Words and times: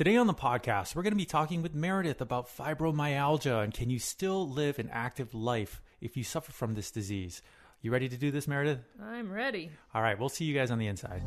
Today 0.00 0.16
on 0.16 0.26
the 0.26 0.32
podcast, 0.32 0.96
we're 0.96 1.02
going 1.02 1.12
to 1.12 1.18
be 1.18 1.26
talking 1.26 1.60
with 1.60 1.74
Meredith 1.74 2.22
about 2.22 2.48
fibromyalgia 2.48 3.62
and 3.62 3.74
can 3.74 3.90
you 3.90 3.98
still 3.98 4.48
live 4.48 4.78
an 4.78 4.88
active 4.90 5.34
life 5.34 5.82
if 6.00 6.16
you 6.16 6.24
suffer 6.24 6.52
from 6.52 6.72
this 6.72 6.90
disease? 6.90 7.42
You 7.82 7.90
ready 7.90 8.08
to 8.08 8.16
do 8.16 8.30
this, 8.30 8.48
Meredith? 8.48 8.78
I'm 8.98 9.30
ready. 9.30 9.70
All 9.94 10.00
right, 10.00 10.18
we'll 10.18 10.30
see 10.30 10.46
you 10.46 10.54
guys 10.54 10.70
on 10.70 10.78
the 10.78 10.86
inside. 10.86 11.22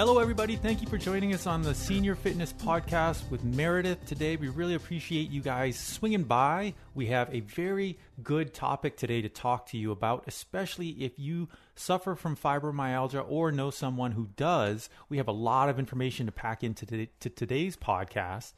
Hello, 0.00 0.16
everybody. 0.18 0.56
Thank 0.56 0.80
you 0.80 0.88
for 0.88 0.96
joining 0.96 1.34
us 1.34 1.46
on 1.46 1.60
the 1.60 1.74
Senior 1.74 2.14
Fitness 2.14 2.54
Podcast 2.54 3.28
with 3.28 3.44
Meredith 3.44 4.02
today. 4.06 4.36
We 4.36 4.48
really 4.48 4.72
appreciate 4.72 5.30
you 5.30 5.42
guys 5.42 5.78
swinging 5.78 6.22
by. 6.22 6.72
We 6.94 7.08
have 7.08 7.28
a 7.34 7.40
very 7.40 7.98
good 8.22 8.54
topic 8.54 8.96
today 8.96 9.20
to 9.20 9.28
talk 9.28 9.66
to 9.66 9.76
you 9.76 9.92
about, 9.92 10.24
especially 10.26 10.88
if 10.88 11.18
you 11.18 11.50
suffer 11.74 12.14
from 12.14 12.34
fibromyalgia 12.34 13.26
or 13.28 13.52
know 13.52 13.68
someone 13.68 14.12
who 14.12 14.30
does. 14.36 14.88
We 15.10 15.18
have 15.18 15.28
a 15.28 15.32
lot 15.32 15.68
of 15.68 15.78
information 15.78 16.24
to 16.24 16.32
pack 16.32 16.64
into 16.64 16.86
today, 16.86 17.10
to 17.20 17.28
today's 17.28 17.76
podcast. 17.76 18.54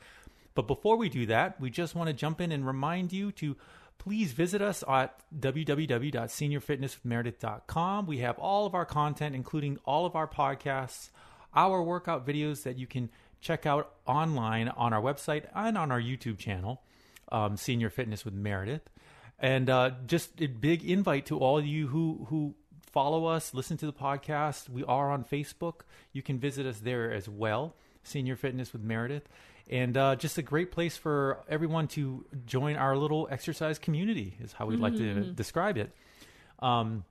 But 0.55 0.69
before 0.69 0.97
we 0.97 1.09
do 1.09 1.27
that, 1.27 1.61
we 1.61 1.71
just 1.71 1.97
want 1.97 2.07
to 2.07 2.15
jump 2.15 2.41
in 2.41 2.53
and 2.53 2.65
remind 2.65 3.13
you 3.13 3.33
to 3.33 3.57
please 3.99 4.31
visit 4.31 4.63
us 4.63 4.85
at 4.89 5.19
www.seniorfitnesswithmeredith.com. 5.37 8.07
We 8.07 8.19
have 8.19 8.39
all 8.39 8.65
of 8.65 8.77
our 8.77 8.87
content, 8.87 9.35
including 9.35 9.81
all 9.85 10.07
of 10.07 10.15
our 10.15 10.29
podcasts 10.29 11.11
our 11.55 11.83
workout 11.83 12.27
videos 12.27 12.63
that 12.65 12.79
you 12.79 12.87
can 12.87 13.11
check 13.41 13.67
out 13.67 13.95
online 14.07 14.69
on 14.69 14.93
our 14.93 15.03
website 15.03 15.45
and 15.55 15.77
on 15.77 15.91
our 15.91 16.01
YouTube 16.01 16.39
channel, 16.39 16.83
um, 17.31 17.57
Senior 17.57 17.91
Fitness 17.91 18.25
with 18.25 18.35
Meredith. 18.35 18.89
And 19.39 19.69
uh, 19.69 19.91
just 20.07 20.41
a 20.41 20.47
big 20.47 20.85
invite 20.85 21.27
to 21.27 21.39
all 21.39 21.59
of 21.59 21.67
you 21.67 21.89
who 21.89 22.27
who 22.31 22.55
follow 22.93 23.25
us, 23.27 23.53
listen 23.55 23.77
to 23.79 23.87
the 23.87 23.93
podcast. 23.93 24.69
We 24.69 24.85
are 24.85 25.11
on 25.11 25.25
Facebook. 25.25 25.81
You 26.13 26.23
can 26.23 26.39
visit 26.39 26.67
us 26.67 26.79
there 26.79 27.11
as 27.13 27.29
well, 27.29 27.75
Senior 28.05 28.37
Fitness 28.37 28.73
with 28.73 28.83
Meredith. 28.83 29.29
And 29.71 29.97
uh, 29.97 30.17
just 30.17 30.39
a 30.39 30.43
great 30.43 30.71
place 30.73 30.97
for 30.97 31.43
everyone 31.49 31.89
to 31.89 32.25
join 32.47 32.77
our 32.77 32.97
little 32.97 33.27
exercise 33.31 33.79
community, 33.79 34.37
is 34.41 34.53
how 34.53 34.67
we'd 34.67 34.79
like 34.81 34.95
to 34.97 35.03
Mm-hmm. 35.03 35.33
describe 35.33 35.79
it. 35.79 35.91
Um, 36.59 37.05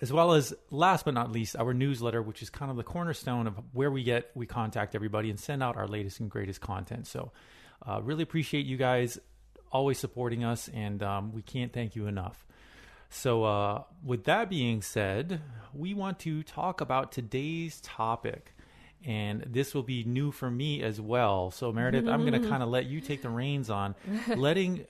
as 0.00 0.12
well 0.12 0.32
as 0.32 0.54
last 0.70 1.04
but 1.04 1.14
not 1.14 1.32
least 1.32 1.56
our 1.56 1.74
newsletter 1.74 2.22
which 2.22 2.42
is 2.42 2.50
kind 2.50 2.70
of 2.70 2.76
the 2.76 2.82
cornerstone 2.82 3.46
of 3.46 3.54
where 3.72 3.90
we 3.90 4.02
get 4.02 4.30
we 4.34 4.46
contact 4.46 4.94
everybody 4.94 5.30
and 5.30 5.38
send 5.38 5.62
out 5.62 5.76
our 5.76 5.86
latest 5.88 6.20
and 6.20 6.30
greatest 6.30 6.60
content. 6.60 7.06
So 7.06 7.32
uh, 7.86 8.00
really 8.02 8.22
appreciate 8.22 8.66
you 8.66 8.76
guys 8.76 9.18
always 9.70 9.98
supporting 9.98 10.44
us 10.44 10.68
and 10.72 11.02
um, 11.02 11.32
we 11.32 11.42
can't 11.42 11.72
thank 11.72 11.96
you 11.96 12.06
enough. 12.06 12.46
So 13.10 13.44
uh, 13.44 13.82
with 14.04 14.24
that 14.24 14.48
being 14.50 14.82
said 14.82 15.40
we 15.74 15.94
want 15.94 16.18
to 16.20 16.42
talk 16.42 16.80
about 16.80 17.12
today's 17.12 17.80
topic 17.80 18.54
and 19.04 19.44
this 19.48 19.74
will 19.74 19.82
be 19.82 20.02
new 20.04 20.32
for 20.32 20.50
me 20.50 20.82
as 20.82 21.00
well 21.00 21.50
so 21.50 21.72
meredith 21.72 22.08
i'm 22.08 22.26
going 22.26 22.40
to 22.42 22.48
kind 22.48 22.62
of 22.62 22.68
let 22.68 22.86
you 22.86 23.00
take 23.00 23.22
the 23.22 23.28
reins 23.28 23.70
on 23.70 23.94
letting 24.36 24.84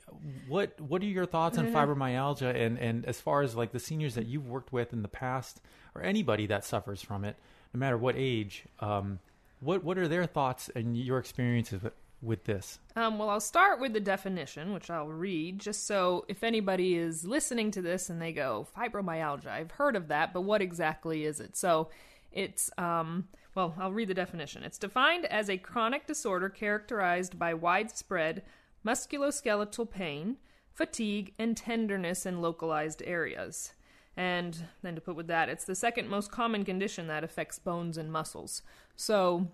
what 0.49 0.81
what 0.81 1.03
are 1.03 1.07
your 1.07 1.27
thoughts 1.27 1.59
on 1.59 1.67
fibromyalgia 1.73 2.55
and 2.55 2.79
and 2.79 3.05
as 3.05 3.21
far 3.21 3.43
as 3.43 3.55
like 3.55 3.73
the 3.73 3.79
seniors 3.79 4.15
that 4.15 4.27
you've 4.27 4.47
worked 4.47 4.73
with 4.73 4.93
in 4.93 5.03
the 5.03 5.09
past 5.09 5.61
or 5.95 6.03
anybody 6.03 6.47
that 6.47 6.65
suffers 6.65 7.03
from 7.03 7.25
it 7.25 7.37
no 7.75 7.79
matter 7.79 7.99
what 7.99 8.15
age 8.17 8.65
um, 8.81 9.19
what 9.61 9.85
what 9.85 9.99
are 9.99 10.09
their 10.09 10.25
thoughts 10.25 10.71
and 10.75 10.97
your 10.97 11.19
experiences 11.19 11.83
with, 11.83 11.93
with 12.21 12.45
this 12.45 12.79
Um, 12.97 13.19
well, 13.19 13.29
I'll 13.29 13.39
start 13.41 13.79
with 13.79 13.93
the 13.93 14.01
definition, 14.01 14.73
which 14.73 14.91
I'll 14.91 15.07
read, 15.07 15.61
just 15.61 15.87
so 15.87 16.25
if 16.27 16.43
anybody 16.43 16.97
is 16.97 17.25
listening 17.25 17.71
to 17.73 17.83
this 17.83 18.11
and 18.11 18.21
they 18.21 18.33
go, 18.33 18.67
fibromyalgia, 18.77 19.47
I've 19.47 19.71
heard 19.71 19.95
of 19.95 20.09
that, 20.09 20.33
but 20.33 20.41
what 20.41 20.61
exactly 20.61 21.25
is 21.25 21.39
it? 21.39 21.57
So 21.57 21.91
it's, 22.33 22.71
um, 22.79 23.29
well, 23.55 23.75
I'll 23.79 23.93
read 23.93 24.09
the 24.09 24.15
definition. 24.15 24.63
It's 24.63 24.79
defined 24.79 25.27
as 25.27 25.49
a 25.49 25.59
chronic 25.59 26.07
disorder 26.07 26.49
characterized 26.49 27.39
by 27.39 27.55
widespread 27.55 28.43
musculoskeletal 28.87 29.91
pain, 29.91 30.37
fatigue, 30.73 31.35
and 31.39 31.57
tenderness 31.57 32.27
in 32.27 32.41
localized 32.41 33.03
areas. 33.05 33.73
And 34.17 34.65
then 34.83 34.95
to 34.95 35.01
put 35.01 35.17
with 35.17 35.29
that, 35.29 35.49
it's 35.49 35.65
the 35.65 35.75
second 35.75 36.09
most 36.09 36.33
common 36.33 36.65
condition 36.65 37.07
that 37.07 37.25
affects 37.25 37.59
bones 37.59 37.97
and 37.97 38.11
muscles. 38.11 38.63
So 38.97 39.49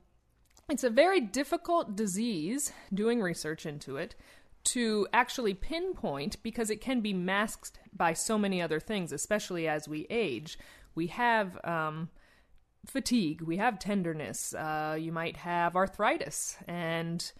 it's 0.69 0.85
a 0.85 0.91
very 0.91 1.21
difficult 1.21 1.97
disease, 1.97 2.73
doing 2.93 3.21
research 3.21 3.67
into 3.67 3.97
it, 3.97 4.15
to 4.65 5.07
actually 5.13 5.53
pinpoint 5.53 6.43
because 6.43 6.71
it 6.71 6.81
can 6.81 7.03
be 7.03 7.13
masked 7.13 7.79
by 7.95 8.15
so 8.15 8.39
many 8.39 8.63
other 8.63 8.81
things, 8.81 9.13
especially 9.13 9.69
as 9.69 9.87
we 9.87 10.07
age. 10.09 10.59
We 10.95 11.09
have 11.09 11.63
um, 11.65 12.09
fatigue, 12.87 13.41
we 13.43 13.57
have 13.57 13.79
tenderness, 13.79 14.55
uh, 14.55 14.97
you 14.99 15.13
might 15.13 15.37
have 15.39 15.77
arthritis, 15.77 16.57
and 16.67 17.33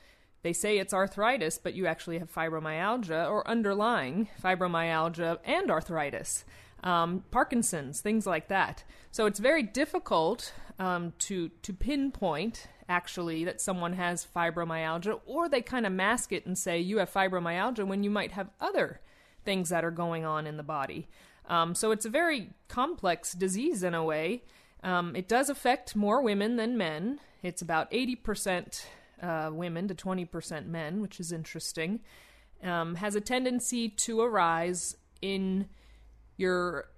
they 0.43 0.53
say 0.53 0.79
it's 0.79 0.93
arthritis, 0.93 1.59
but 1.59 1.75
you 1.75 1.87
actually 1.87 2.19
have 2.19 2.33
fibromyalgia 2.33 3.31
or 3.31 3.49
underlying 3.49 4.29
fibromyalgia 4.43 5.39
and 5.45 5.71
arthritis. 5.71 6.45
Um, 6.83 7.25
Parkinson's, 7.31 8.03
things 8.03 8.27
like 8.27 8.49
that. 8.49 8.85
So 9.11 9.25
it's 9.25 9.39
very 9.39 9.63
difficult 9.63 10.53
um, 10.79 11.15
to 11.21 11.49
to 11.63 11.73
pinpoint 11.73 12.67
actually 12.89 13.45
that 13.45 13.61
someone 13.61 13.95
has 13.95 14.27
fibromyalgia, 14.37 15.21
or 15.25 15.49
they 15.49 15.63
kind 15.63 15.87
of 15.87 15.93
mask 15.93 16.33
it 16.33 16.45
and 16.45 16.59
say 16.59 16.79
you 16.79 16.99
have 16.99 17.11
fibromyalgia 17.11 17.87
when 17.87 18.03
you 18.03 18.11
might 18.11 18.33
have 18.33 18.51
other 18.61 19.01
things 19.45 19.71
that 19.71 19.85
are 19.85 19.91
going 19.91 20.25
on 20.27 20.47
in 20.47 20.57
the 20.59 20.63
body. 20.63 21.09
Um, 21.49 21.75
so 21.75 21.91
it's 21.91 22.05
a 22.05 22.11
very 22.11 22.51
complex 22.69 23.33
disease 23.33 23.83
in 23.83 23.95
a 23.95 24.05
way. 24.05 24.43
Um, 24.85 25.17
it 25.17 25.27
does 25.27 25.49
affect 25.49 25.97
more 25.97 26.23
women 26.23 26.57
than 26.57 26.77
men. 26.77 27.19
It's 27.43 27.63
about 27.63 27.91
80% 27.91 28.85
uh, 29.23 29.51
women 29.53 29.89
to 29.89 29.95
20% 29.95 30.67
men, 30.67 31.01
which 31.01 31.19
is 31.19 31.33
interesting. 31.33 32.01
Um, 32.63 32.97
has 32.97 33.15
a 33.15 33.21
tendency 33.21 33.89
to 33.89 34.21
arise 34.21 34.97
in 35.23 35.69
your, 36.37 36.91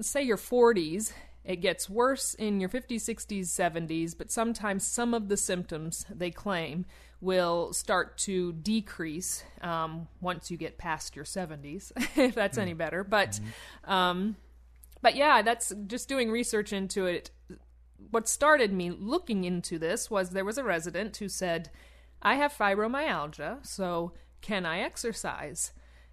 say, 0.00 0.22
your 0.22 0.36
40s. 0.36 1.12
It 1.44 1.56
gets 1.56 1.90
worse 1.90 2.34
in 2.34 2.60
your 2.60 2.68
50s, 2.68 3.02
60s, 3.02 3.46
70s, 3.46 4.16
but 4.16 4.30
sometimes 4.30 4.86
some 4.86 5.12
of 5.12 5.28
the 5.28 5.36
symptoms 5.36 6.06
they 6.08 6.30
claim 6.30 6.86
will 7.20 7.72
start 7.72 8.18
to 8.18 8.52
decrease 8.52 9.42
um, 9.62 10.06
once 10.20 10.50
you 10.50 10.56
get 10.56 10.78
past 10.78 11.16
your 11.16 11.24
70s, 11.24 11.90
if 12.16 12.34
that's 12.36 12.58
any 12.58 12.74
better. 12.74 13.02
But, 13.02 13.40
um, 13.84 14.36
but 15.06 15.14
yeah, 15.14 15.40
that's 15.40 15.72
just 15.86 16.08
doing 16.08 16.32
research 16.32 16.72
into 16.72 17.06
it. 17.06 17.30
What 18.10 18.28
started 18.28 18.72
me 18.72 18.90
looking 18.90 19.44
into 19.44 19.78
this 19.78 20.10
was 20.10 20.30
there 20.30 20.44
was 20.44 20.58
a 20.58 20.64
resident 20.64 21.16
who 21.18 21.28
said, 21.28 21.70
I 22.20 22.34
have 22.34 22.52
fibromyalgia, 22.52 23.64
so 23.64 24.14
can 24.40 24.66
I 24.66 24.80
exercise? 24.80 25.70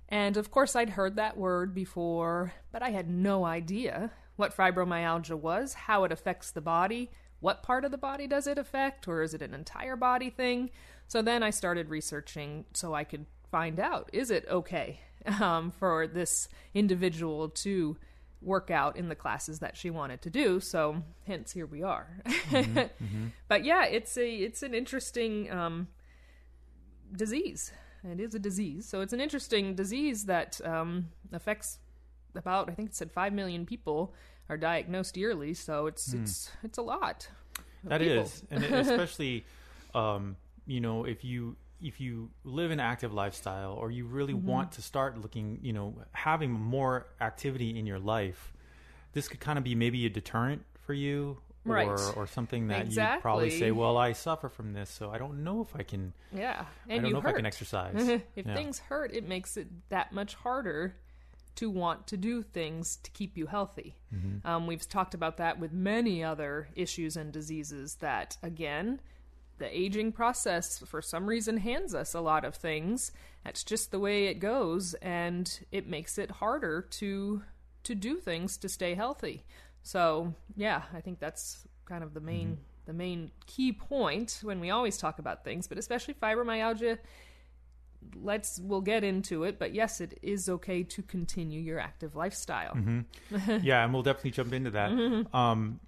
And 0.10 0.38
of 0.38 0.52
course, 0.52 0.76
I'd 0.76 0.92
heard 0.92 1.16
that 1.16 1.38
word 1.38 1.74
before, 1.74 2.54
but 2.72 2.84
I 2.84 2.92
had 2.92 3.10
no 3.10 3.46
idea 3.46 4.12
what 4.36 4.56
fibromyalgia 4.56 5.40
was, 5.40 5.74
how 5.74 6.04
it 6.04 6.12
affects 6.12 6.52
the 6.52 6.62
body, 6.62 7.10
what 7.40 7.64
part 7.64 7.86
of 7.86 7.90
the 7.90 7.98
body 7.98 8.28
does 8.28 8.46
it 8.46 8.60
affect, 8.60 9.08
or 9.08 9.24
is 9.24 9.34
it 9.34 9.42
an 9.42 9.56
entire 9.56 9.96
body 9.96 10.30
thing? 10.30 10.70
So 11.08 11.24
then 11.24 11.42
I 11.42 11.50
started 11.50 11.90
researching 11.90 12.66
so 12.76 12.94
I 12.94 13.06
could 13.06 13.26
find 13.52 13.80
out 13.80 14.12
is 14.14 14.30
it 14.30 14.46
okay 14.52 15.00
um, 15.42 15.72
for 15.72 16.06
this 16.06 16.48
individual 16.76 17.50
to 17.50 17.98
work 18.44 18.70
out 18.72 18.98
in 18.98 19.10
the 19.10 19.16
classes 19.16 19.60
that 19.60 19.78
she 19.78 19.90
wanted 19.90 20.22
to 20.22 20.30
do. 20.30 20.60
So 20.60 21.04
hence 21.26 21.52
here 21.52 21.66
we 21.66 21.84
are. 21.84 22.08
But 23.48 23.64
yeah, 23.64 23.86
it's 23.86 24.18
a 24.18 24.28
it's 24.28 24.64
an 24.64 24.74
interesting 24.74 25.52
um, 25.52 25.88
disease. 27.16 27.72
It 28.04 28.20
is 28.20 28.36
a 28.36 28.40
disease, 28.40 28.88
so 28.88 29.02
it's 29.02 29.14
an 29.14 29.22
interesting 29.22 29.76
disease 29.76 30.26
that 30.26 30.60
um, 30.66 31.10
affects 31.32 31.80
about 32.36 32.70
I 32.70 32.74
think 32.74 32.90
it 32.90 32.96
said 32.96 33.12
five 33.12 33.32
million 33.32 33.66
people 33.66 34.14
are 34.50 34.58
diagnosed 34.58 35.16
yearly. 35.18 35.54
So 35.54 35.88
it's 35.88 36.14
it's 36.14 36.52
it's 36.64 36.78
a 36.78 36.82
lot. 36.82 37.30
That 37.84 38.02
people. 38.02 38.24
is, 38.24 38.44
and 38.50 38.64
especially, 38.64 39.46
um, 39.94 40.36
you 40.66 40.82
know, 40.82 41.06
if 41.06 41.24
you 41.24 41.56
if 41.84 42.00
you 42.02 42.30
live 42.44 42.72
an 42.72 42.80
active 42.80 43.14
lifestyle 43.14 43.74
or 43.74 43.92
you 43.92 44.06
really 44.06 44.34
Mm-hmm. 44.34 44.48
want 44.48 44.72
to 44.74 44.82
start 44.82 45.18
looking, 45.20 45.60
you 45.62 45.74
know, 45.74 45.96
having 46.14 46.52
more 46.52 47.06
activity 47.22 47.78
in 47.78 47.86
your 47.86 48.00
life, 48.00 48.54
this 49.12 49.28
could 49.28 49.40
kind 49.40 49.58
of 49.58 49.64
be 49.64 49.76
maybe 49.76 50.06
a 50.06 50.10
deterrent 50.10 50.64
for 50.86 50.94
you. 50.94 51.38
Right. 51.66 51.88
Or, 51.88 51.98
or 52.16 52.28
something 52.28 52.68
that 52.68 52.92
you 52.92 53.02
probably 53.22 53.50
say, 53.50 53.72
well, 53.72 53.96
I 53.96 54.12
suffer 54.12 54.50
from 54.50 54.74
this, 54.74 54.90
so 54.90 55.12
I 55.12 55.18
don't 55.18 55.46
know 55.46 55.62
if 55.62 55.74
I 55.74 55.84
can. 55.84 56.12
Yeah, 56.36 56.66
I 56.90 56.96
don't 56.96 57.06
you 57.06 57.14
know 57.14 57.22
hurt. 57.22 57.30
if 57.30 57.34
I 57.36 57.38
can 57.38 57.46
exercise. 57.46 57.96
if 58.36 58.46
Yeah. 58.46 58.54
things 58.54 58.80
hurt, 58.80 59.14
it 59.14 59.26
makes 59.26 59.56
it 59.56 59.68
that 59.90 60.12
much 60.12 60.36
harder 60.36 60.96
to 61.56 61.70
want 61.70 62.08
to 62.08 62.18
do 62.18 62.42
things 62.44 62.98
to 63.04 63.12
keep 63.12 63.38
you 63.38 63.46
healthy. 63.46 63.96
Mm-hmm. 64.14 64.46
Um, 64.46 64.68
we've 64.68 64.90
talked 64.90 65.14
about 65.14 65.38
that 65.38 65.58
with 65.58 65.72
many 65.72 66.22
other 66.22 66.68
issues 66.76 67.16
and 67.16 67.32
diseases 67.32 67.96
that, 68.02 68.36
again, 68.44 69.00
the 69.64 69.80
aging 69.80 70.12
process, 70.12 70.80
for 70.80 71.02
some 71.02 71.26
reason, 71.26 71.56
hands 71.56 71.96
us 71.96 72.14
a 72.14 72.20
lot 72.20 72.44
of 72.44 72.54
things. 72.54 73.14
That's 73.46 73.64
just 73.64 73.92
the 73.92 74.00
way 74.00 74.26
it 74.26 74.36
goes, 74.36 74.94
and 74.96 75.60
it 75.72 75.88
makes 75.88 76.18
it 76.18 76.30
harder 76.30 76.82
to 76.82 77.44
to 77.84 77.96
do 77.96 78.18
things 78.18 78.58
to 78.58 78.70
stay 78.70 78.94
healthy. 78.94 79.46
So, 79.82 80.34
yeah, 80.56 80.84
I 80.94 81.00
think 81.00 81.20
that's 81.20 81.66
kind 81.86 82.04
of 82.04 82.14
the 82.14 82.20
main 82.20 82.48
mm-hmm. 82.48 82.62
the 82.88 82.94
main 82.94 83.32
key 83.46 83.72
point 83.72 84.40
when 84.44 84.60
we 84.60 84.70
always 84.70 84.98
talk 84.98 85.18
about 85.18 85.46
things, 85.46 85.68
but 85.68 85.78
especially 85.78 86.14
fibromyalgia 86.14 86.98
let's 88.22 88.60
we'll 88.60 88.82
get 88.82 89.02
into 89.02 89.46
it 89.46 89.58
but 89.58 89.74
yes 89.74 90.02
it 90.02 90.20
is 90.22 90.50
okay 90.50 90.84
to 90.84 91.02
continue 91.04 91.62
your 91.62 91.80
active 91.80 92.18
lifestyle 92.18 92.74
mm-hmm. 92.74 93.58
yeah 93.64 93.82
and 93.82 93.94
we'll 93.94 94.04
definitely 94.04 94.30
jump 94.30 94.52
into 94.52 94.72
that 94.72 94.92
mm-hmm. 94.92 95.34
um 95.34 95.80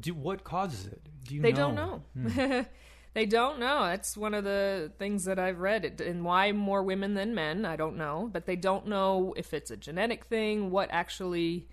do 0.00 0.12
what 0.12 0.42
causes 0.42 0.86
it 0.86 1.00
do 1.28 1.36
you 1.36 1.42
they 1.42 1.52
know? 1.52 1.56
don't 1.56 1.74
know 1.76 2.02
mm. 2.18 2.66
they 3.12 3.26
don't 3.26 3.58
know 3.58 3.84
that's 3.84 4.16
one 4.16 4.34
of 4.34 4.44
the 4.44 4.90
things 4.98 5.24
that 5.24 5.38
i've 5.38 5.58
read 5.58 5.84
it, 5.84 6.00
and 6.00 6.24
why 6.24 6.52
more 6.52 6.82
women 6.82 7.14
than 7.14 7.34
men 7.34 7.64
i 7.64 7.76
don't 7.76 7.96
know 7.96 8.28
but 8.32 8.46
they 8.46 8.56
don't 8.56 8.86
know 8.86 9.34
if 9.36 9.52
it's 9.52 9.70
a 9.70 9.76
genetic 9.76 10.26
thing 10.26 10.70
what 10.70 10.88
actually 10.92 11.66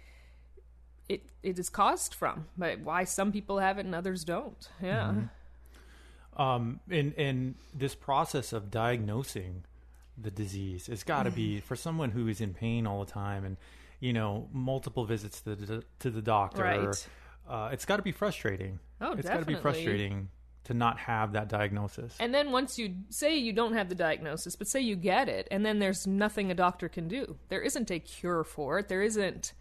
it 1.08 1.24
it 1.44 1.60
is 1.60 1.70
caused 1.70 2.14
from 2.14 2.46
but 2.58 2.80
why 2.80 3.04
some 3.04 3.32
people 3.32 3.60
have 3.60 3.78
it 3.78 3.86
and 3.86 3.96
others 3.96 4.24
don't 4.24 4.70
yeah 4.82 5.08
mm-hmm. 5.08 5.26
Um, 6.38 6.82
and 6.92 7.16
and 7.18 7.56
this 7.74 7.96
process 7.96 8.54
of 8.54 8.70
diagnosing 8.70 9.64
the 10.18 10.30
disease. 10.30 10.88
It's 10.88 11.04
got 11.04 11.24
to 11.24 11.32
be 11.32 11.60
for 11.60 11.76
someone 11.76 12.12
who 12.12 12.28
is 12.28 12.42
in 12.42 12.54
pain 12.54 12.86
all 12.86 13.04
the 13.04 13.12
time 13.12 13.44
and 13.44 13.58
you 14.00 14.14
know 14.14 14.48
multiple 14.54 15.06
visits 15.06 15.42
to 15.42 15.56
the 15.56 15.84
to 16.00 16.12
the 16.12 16.22
doctor. 16.22 16.62
Right. 16.62 17.08
Uh, 17.50 17.70
it's 17.72 17.86
got 17.86 17.98
to 17.98 18.04
be 18.04 18.12
frustrating. 18.12 18.80
Oh, 19.02 19.14
it's 19.14 19.28
got 19.28 19.40
to 19.40 19.46
be 19.46 19.56
frustrating 19.56 20.30
to 20.68 20.74
not 20.74 21.00
have 21.00 21.32
that 21.32 21.48
diagnosis. 21.48 22.18
And 22.20 22.34
then 22.34 22.52
once 22.52 22.78
you 22.78 22.96
say 23.10 23.38
you 23.38 23.54
don't 23.54 23.74
have 23.74 23.88
the 23.88 23.96
diagnosis, 23.96 24.58
but 24.58 24.68
say 24.68 24.82
you 24.82 24.98
get 24.98 25.30
it, 25.30 25.48
and 25.50 25.66
then 25.66 25.80
there's 25.80 26.06
nothing 26.06 26.52
a 26.52 26.56
doctor 26.56 26.90
can 26.90 27.08
do. 27.08 27.38
There 27.48 27.62
isn't 27.62 27.90
a 27.90 28.00
cure 28.00 28.44
for 28.44 28.80
it. 28.80 28.90
There 28.90 29.02
isn't 29.02 29.54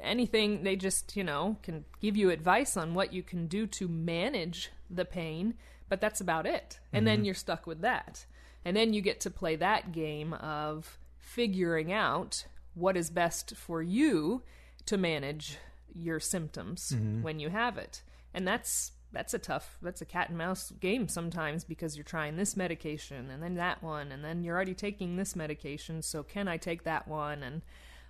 anything. 0.00 0.62
They 0.62 0.76
just 0.76 1.16
you 1.16 1.22
know 1.22 1.58
can 1.62 1.84
give 2.00 2.16
you 2.16 2.30
advice 2.30 2.78
on 2.78 2.94
what 2.94 3.12
you 3.12 3.22
can 3.22 3.46
do 3.46 3.66
to 3.66 3.88
manage 3.88 4.70
the 4.88 5.04
pain, 5.04 5.54
but 5.90 6.00
that's 6.00 6.22
about 6.22 6.46
it. 6.46 6.80
And 6.94 7.00
mm-hmm. 7.00 7.04
then 7.04 7.24
you're 7.26 7.34
stuck 7.34 7.66
with 7.66 7.82
that. 7.82 8.24
And 8.64 8.74
then 8.74 8.94
you 8.94 9.02
get 9.02 9.20
to 9.20 9.30
play 9.30 9.56
that 9.56 9.92
game 9.92 10.32
of 10.32 10.98
figuring 11.18 11.92
out 11.92 12.46
what 12.74 12.96
is 12.96 13.10
best 13.10 13.54
for 13.54 13.82
you 13.82 14.42
to 14.86 14.96
manage 14.96 15.58
your 15.92 16.20
symptoms 16.20 16.92
mm-hmm. 16.94 17.22
when 17.22 17.38
you 17.38 17.50
have 17.50 17.76
it. 17.76 18.02
And 18.32 18.48
that's 18.48 18.92
that's 19.12 19.34
a 19.34 19.38
tough 19.38 19.78
that's 19.82 20.00
a 20.00 20.04
cat 20.04 20.28
and 20.28 20.38
mouse 20.38 20.72
game 20.80 21.08
sometimes 21.08 21.64
because 21.64 21.96
you're 21.96 22.04
trying 22.04 22.36
this 22.36 22.56
medication 22.56 23.30
and 23.30 23.42
then 23.42 23.54
that 23.54 23.82
one 23.82 24.12
and 24.12 24.24
then 24.24 24.42
you're 24.42 24.54
already 24.54 24.74
taking 24.74 25.16
this 25.16 25.34
medication 25.34 26.02
so 26.02 26.22
can 26.22 26.46
i 26.46 26.56
take 26.56 26.84
that 26.84 27.08
one 27.08 27.42
and 27.42 27.62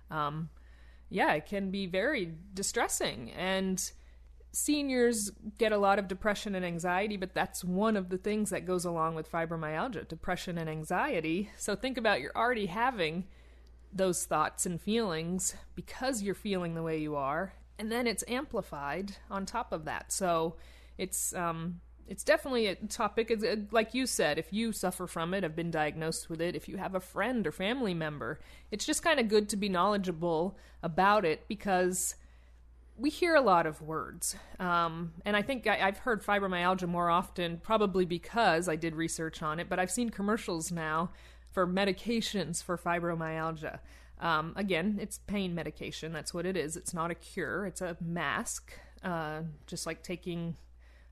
um, 0.09 0.49
yeah 1.09 1.33
it 1.33 1.45
can 1.45 1.71
be 1.71 1.87
very 1.87 2.33
distressing 2.53 3.31
and 3.31 3.91
seniors 4.51 5.31
get 5.57 5.71
a 5.71 5.77
lot 5.77 5.99
of 5.99 6.07
depression 6.07 6.55
and 6.55 6.65
anxiety, 6.65 7.17
but 7.17 7.33
that's 7.33 7.63
one 7.63 7.95
of 7.95 8.09
the 8.09 8.17
things 8.17 8.49
that 8.49 8.65
goes 8.65 8.85
along 8.85 9.15
with 9.15 9.31
fibromyalgia 9.31 10.07
depression 10.07 10.57
and 10.57 10.69
anxiety. 10.69 11.49
So 11.57 11.75
think 11.75 11.97
about 11.97 12.21
you're 12.21 12.35
already 12.35 12.65
having 12.65 13.25
those 13.93 14.25
thoughts 14.25 14.65
and 14.65 14.79
feelings 14.79 15.55
because 15.75 16.21
you're 16.21 16.35
feeling 16.35 16.75
the 16.75 16.83
way 16.83 16.97
you 16.97 17.15
are, 17.15 17.53
and 17.79 17.91
then 17.91 18.07
it's 18.07 18.23
amplified 18.27 19.17
on 19.29 19.45
top 19.45 19.71
of 19.71 19.85
that. 19.85 20.11
So 20.11 20.55
it's, 21.01 21.33
um, 21.33 21.81
it's 22.07 22.23
definitely 22.23 22.67
a 22.67 22.75
topic, 22.75 23.31
uh, 23.31 23.55
like 23.71 23.93
you 23.93 24.05
said, 24.05 24.37
if 24.37 24.53
you 24.53 24.71
suffer 24.71 25.07
from 25.07 25.33
it, 25.33 25.43
have 25.43 25.55
been 25.55 25.71
diagnosed 25.71 26.29
with 26.29 26.41
it, 26.41 26.55
if 26.55 26.67
you 26.67 26.77
have 26.77 26.93
a 26.93 26.99
friend 26.99 27.47
or 27.47 27.51
family 27.51 27.93
member, 27.93 28.39
it's 28.69 28.85
just 28.85 29.01
kind 29.01 29.19
of 29.19 29.27
good 29.27 29.49
to 29.49 29.57
be 29.57 29.69
knowledgeable 29.69 30.57
about 30.83 31.25
it 31.25 31.47
because 31.47 32.15
we 32.97 33.09
hear 33.09 33.33
a 33.33 33.41
lot 33.41 33.65
of 33.65 33.81
words. 33.81 34.35
Um, 34.59 35.13
and 35.25 35.35
I 35.35 35.41
think 35.41 35.65
I, 35.65 35.77
have 35.77 35.99
heard 35.99 36.23
fibromyalgia 36.23 36.87
more 36.87 37.09
often, 37.09 37.57
probably 37.63 38.05
because 38.05 38.69
I 38.69 38.75
did 38.75 38.95
research 38.95 39.41
on 39.41 39.59
it, 39.59 39.69
but 39.69 39.79
I've 39.79 39.89
seen 39.89 40.09
commercials 40.11 40.71
now 40.71 41.11
for 41.51 41.65
medications 41.65 42.61
for 42.61 42.77
fibromyalgia. 42.77 43.79
Um, 44.19 44.53
again, 44.55 44.99
it's 45.01 45.17
pain 45.17 45.55
medication. 45.55 46.13
That's 46.13 46.33
what 46.33 46.45
it 46.45 46.55
is. 46.55 46.77
It's 46.77 46.93
not 46.93 47.09
a 47.09 47.15
cure, 47.15 47.65
it's 47.65 47.81
a 47.81 47.97
mask, 47.99 48.71
uh, 49.03 49.41
just 49.65 49.87
like 49.87 50.03
taking 50.03 50.57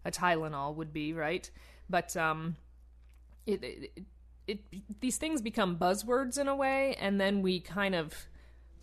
a 0.06 0.12
Tylenol 0.12 0.76
would 0.76 0.94
be, 0.94 1.14
right? 1.14 1.50
But 1.90 2.16
um, 2.16 2.56
it, 3.46 3.64
it, 3.64 4.04
it, 4.48 4.60
these 5.00 5.18
things 5.18 5.42
become 5.42 5.78
buzzwords 5.78 6.38
in 6.38 6.48
a 6.48 6.56
way, 6.56 6.96
and 7.00 7.20
then 7.20 7.42
we 7.42 7.60
kind 7.60 7.96
of 7.96 8.28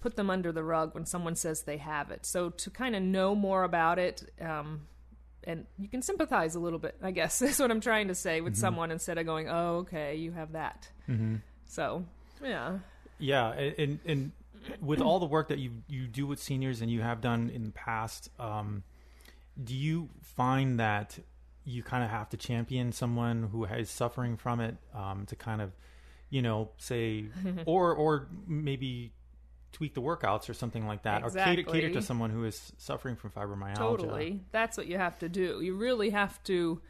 put 0.00 0.16
them 0.16 0.30
under 0.30 0.52
the 0.52 0.62
rug 0.62 0.94
when 0.94 1.06
someone 1.06 1.34
says 1.34 1.62
they 1.62 1.78
have 1.78 2.10
it. 2.10 2.24
So 2.26 2.50
to 2.50 2.70
kind 2.70 2.94
of 2.94 3.02
know 3.02 3.34
more 3.34 3.64
about 3.64 3.98
it, 3.98 4.30
um, 4.40 4.82
and 5.44 5.66
you 5.78 5.88
can 5.88 6.02
sympathize 6.02 6.54
a 6.54 6.60
little 6.60 6.78
bit, 6.78 6.96
I 7.02 7.10
guess, 7.10 7.40
is 7.42 7.58
what 7.58 7.70
I'm 7.70 7.80
trying 7.80 8.08
to 8.08 8.14
say 8.14 8.40
with 8.40 8.54
mm-hmm. 8.54 8.60
someone 8.60 8.90
instead 8.90 9.18
of 9.18 9.26
going, 9.26 9.48
"Oh, 9.48 9.78
okay, 9.78 10.16
you 10.16 10.32
have 10.32 10.52
that." 10.52 10.88
Mm-hmm. 11.08 11.36
So, 11.66 12.04
yeah, 12.42 12.78
yeah, 13.18 13.50
and 13.52 13.98
and 14.04 14.32
with 14.80 15.00
all 15.00 15.18
the 15.18 15.26
work 15.26 15.48
that 15.48 15.58
you 15.58 15.82
you 15.88 16.06
do 16.06 16.26
with 16.26 16.40
seniors 16.40 16.80
and 16.80 16.90
you 16.90 17.00
have 17.00 17.20
done 17.20 17.50
in 17.50 17.64
the 17.64 17.72
past, 17.72 18.30
um, 18.38 18.82
do 19.62 19.74
you 19.74 20.08
find 20.22 20.78
that 20.80 21.18
you 21.64 21.82
kind 21.82 22.04
of 22.04 22.10
have 22.10 22.28
to 22.30 22.36
champion 22.36 22.92
someone 22.92 23.42
who 23.50 23.64
is 23.64 23.90
suffering 23.90 24.36
from 24.36 24.60
it 24.60 24.76
um, 24.94 25.26
to 25.26 25.36
kind 25.36 25.60
of, 25.60 25.72
you 26.30 26.40
know, 26.40 26.70
say, 26.78 27.26
or 27.66 27.94
or 27.94 28.28
maybe 28.46 29.12
tweak 29.72 29.94
the 29.94 30.00
workouts 30.00 30.48
or 30.48 30.54
something 30.54 30.86
like 30.86 31.02
that, 31.02 31.22
exactly. 31.24 31.52
or 31.52 31.64
cater, 31.64 31.70
cater 31.70 31.94
to 31.94 32.02
someone 32.02 32.30
who 32.30 32.44
is 32.44 32.72
suffering 32.78 33.16
from 33.16 33.30
fibromyalgia. 33.30 33.76
Totally, 33.76 34.40
that's 34.52 34.76
what 34.76 34.86
you 34.86 34.96
have 34.96 35.18
to 35.18 35.28
do. 35.28 35.60
You 35.60 35.74
really 35.74 36.10
have 36.10 36.42
to, 36.44 36.80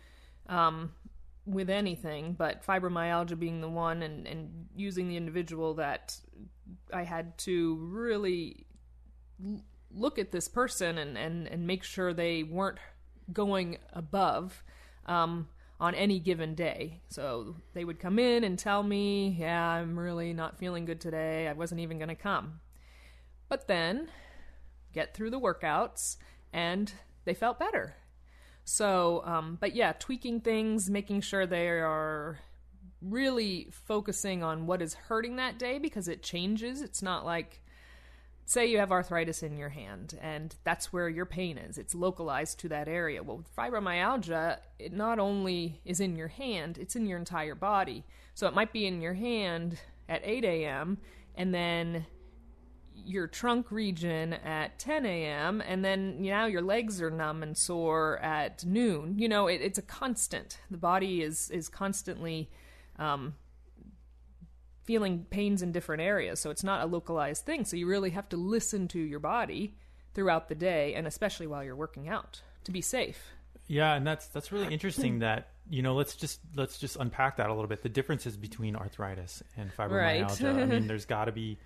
um, 0.48 0.92
with 1.46 1.70
anything, 1.70 2.34
but 2.34 2.64
fibromyalgia 2.64 3.38
being 3.38 3.60
the 3.60 3.68
one, 3.68 4.02
and 4.02 4.26
and 4.26 4.68
using 4.76 5.08
the 5.08 5.16
individual 5.16 5.74
that 5.74 6.16
I 6.92 7.04
had 7.04 7.38
to 7.38 7.76
really 7.76 8.66
look 9.96 10.18
at 10.18 10.30
this 10.30 10.48
person 10.48 10.98
and 10.98 11.16
and 11.16 11.46
and 11.48 11.66
make 11.66 11.82
sure 11.82 12.12
they 12.12 12.42
weren't 12.42 12.78
going 13.32 13.78
above. 13.92 14.62
Um, 15.06 15.48
on 15.78 15.94
any 15.94 16.18
given 16.18 16.54
day. 16.54 17.00
So 17.08 17.56
they 17.74 17.84
would 17.84 18.00
come 18.00 18.18
in 18.18 18.44
and 18.44 18.58
tell 18.58 18.82
me, 18.82 19.36
Yeah, 19.38 19.62
I'm 19.62 19.98
really 19.98 20.32
not 20.32 20.58
feeling 20.58 20.84
good 20.84 21.00
today. 21.00 21.48
I 21.48 21.52
wasn't 21.52 21.80
even 21.80 21.98
going 21.98 22.08
to 22.08 22.14
come. 22.14 22.60
But 23.48 23.68
then 23.68 24.08
get 24.92 25.14
through 25.14 25.30
the 25.30 25.40
workouts 25.40 26.16
and 26.52 26.92
they 27.24 27.34
felt 27.34 27.58
better. 27.58 27.96
So, 28.64 29.22
um, 29.24 29.58
but 29.60 29.76
yeah, 29.76 29.92
tweaking 29.92 30.40
things, 30.40 30.90
making 30.90 31.20
sure 31.20 31.46
they 31.46 31.68
are 31.68 32.40
really 33.00 33.68
focusing 33.70 34.42
on 34.42 34.66
what 34.66 34.82
is 34.82 34.94
hurting 34.94 35.36
that 35.36 35.58
day 35.58 35.78
because 35.78 36.08
it 36.08 36.22
changes. 36.22 36.82
It's 36.82 37.02
not 37.02 37.24
like, 37.24 37.62
say, 38.46 38.66
you 38.66 38.78
have 38.78 38.92
arthritis 38.92 39.42
in 39.42 39.56
your 39.56 39.68
hand 39.68 40.18
and 40.22 40.54
that's 40.64 40.92
where 40.92 41.08
your 41.08 41.26
pain 41.26 41.58
is. 41.58 41.78
It's 41.78 41.94
localized 41.94 42.60
to 42.60 42.68
that 42.68 42.88
area. 42.88 43.22
Well, 43.22 43.38
with 43.38 43.54
fibromyalgia, 43.54 44.58
it 44.78 44.92
not 44.92 45.18
only 45.18 45.80
is 45.84 46.00
in 46.00 46.16
your 46.16 46.28
hand, 46.28 46.78
it's 46.78 46.96
in 46.96 47.06
your 47.06 47.18
entire 47.18 47.56
body. 47.56 48.04
So 48.34 48.46
it 48.46 48.54
might 48.54 48.72
be 48.72 48.86
in 48.86 49.00
your 49.00 49.14
hand 49.14 49.78
at 50.08 50.22
8 50.24 50.44
a.m. 50.44 50.98
and 51.34 51.52
then 51.52 52.06
your 52.94 53.26
trunk 53.26 53.70
region 53.70 54.32
at 54.32 54.78
10 54.78 55.06
a.m. 55.06 55.60
and 55.60 55.84
then 55.84 56.22
now 56.22 56.46
your 56.46 56.62
legs 56.62 57.02
are 57.02 57.10
numb 57.10 57.42
and 57.42 57.56
sore 57.56 58.18
at 58.18 58.64
noon. 58.64 59.18
You 59.18 59.28
know, 59.28 59.48
it, 59.48 59.60
it's 59.60 59.78
a 59.78 59.82
constant. 59.82 60.58
The 60.70 60.78
body 60.78 61.22
is 61.22 61.50
is 61.50 61.68
constantly 61.68 62.48
um, 62.98 63.34
feeling 64.86 65.26
pains 65.30 65.62
in 65.62 65.72
different 65.72 66.02
areas, 66.02 66.40
so 66.40 66.50
it's 66.50 66.64
not 66.64 66.82
a 66.82 66.86
localized 66.86 67.44
thing. 67.44 67.64
So 67.64 67.76
you 67.76 67.86
really 67.86 68.10
have 68.10 68.28
to 68.30 68.36
listen 68.36 68.88
to 68.88 68.98
your 68.98 69.20
body 69.20 69.76
throughout 70.14 70.48
the 70.48 70.54
day, 70.54 70.94
and 70.94 71.06
especially 71.06 71.46
while 71.46 71.62
you're 71.62 71.76
working 71.76 72.08
out 72.08 72.40
to 72.64 72.72
be 72.72 72.80
safe. 72.80 73.32
Yeah, 73.66 73.94
and 73.94 74.06
that's 74.06 74.28
that's 74.28 74.52
really 74.52 74.72
interesting. 74.72 75.18
that 75.20 75.48
you 75.68 75.82
know, 75.82 75.94
let's 75.94 76.16
just 76.16 76.40
let's 76.54 76.78
just 76.78 76.96
unpack 76.96 77.36
that 77.36 77.50
a 77.50 77.52
little 77.52 77.68
bit. 77.68 77.82
The 77.82 77.88
differences 77.88 78.36
between 78.36 78.76
arthritis 78.76 79.42
and 79.56 79.70
fibromyalgia. 79.76 80.54
Right. 80.54 80.62
I 80.62 80.66
mean, 80.66 80.86
there's 80.88 81.04
got 81.04 81.26
to 81.26 81.32
be 81.32 81.58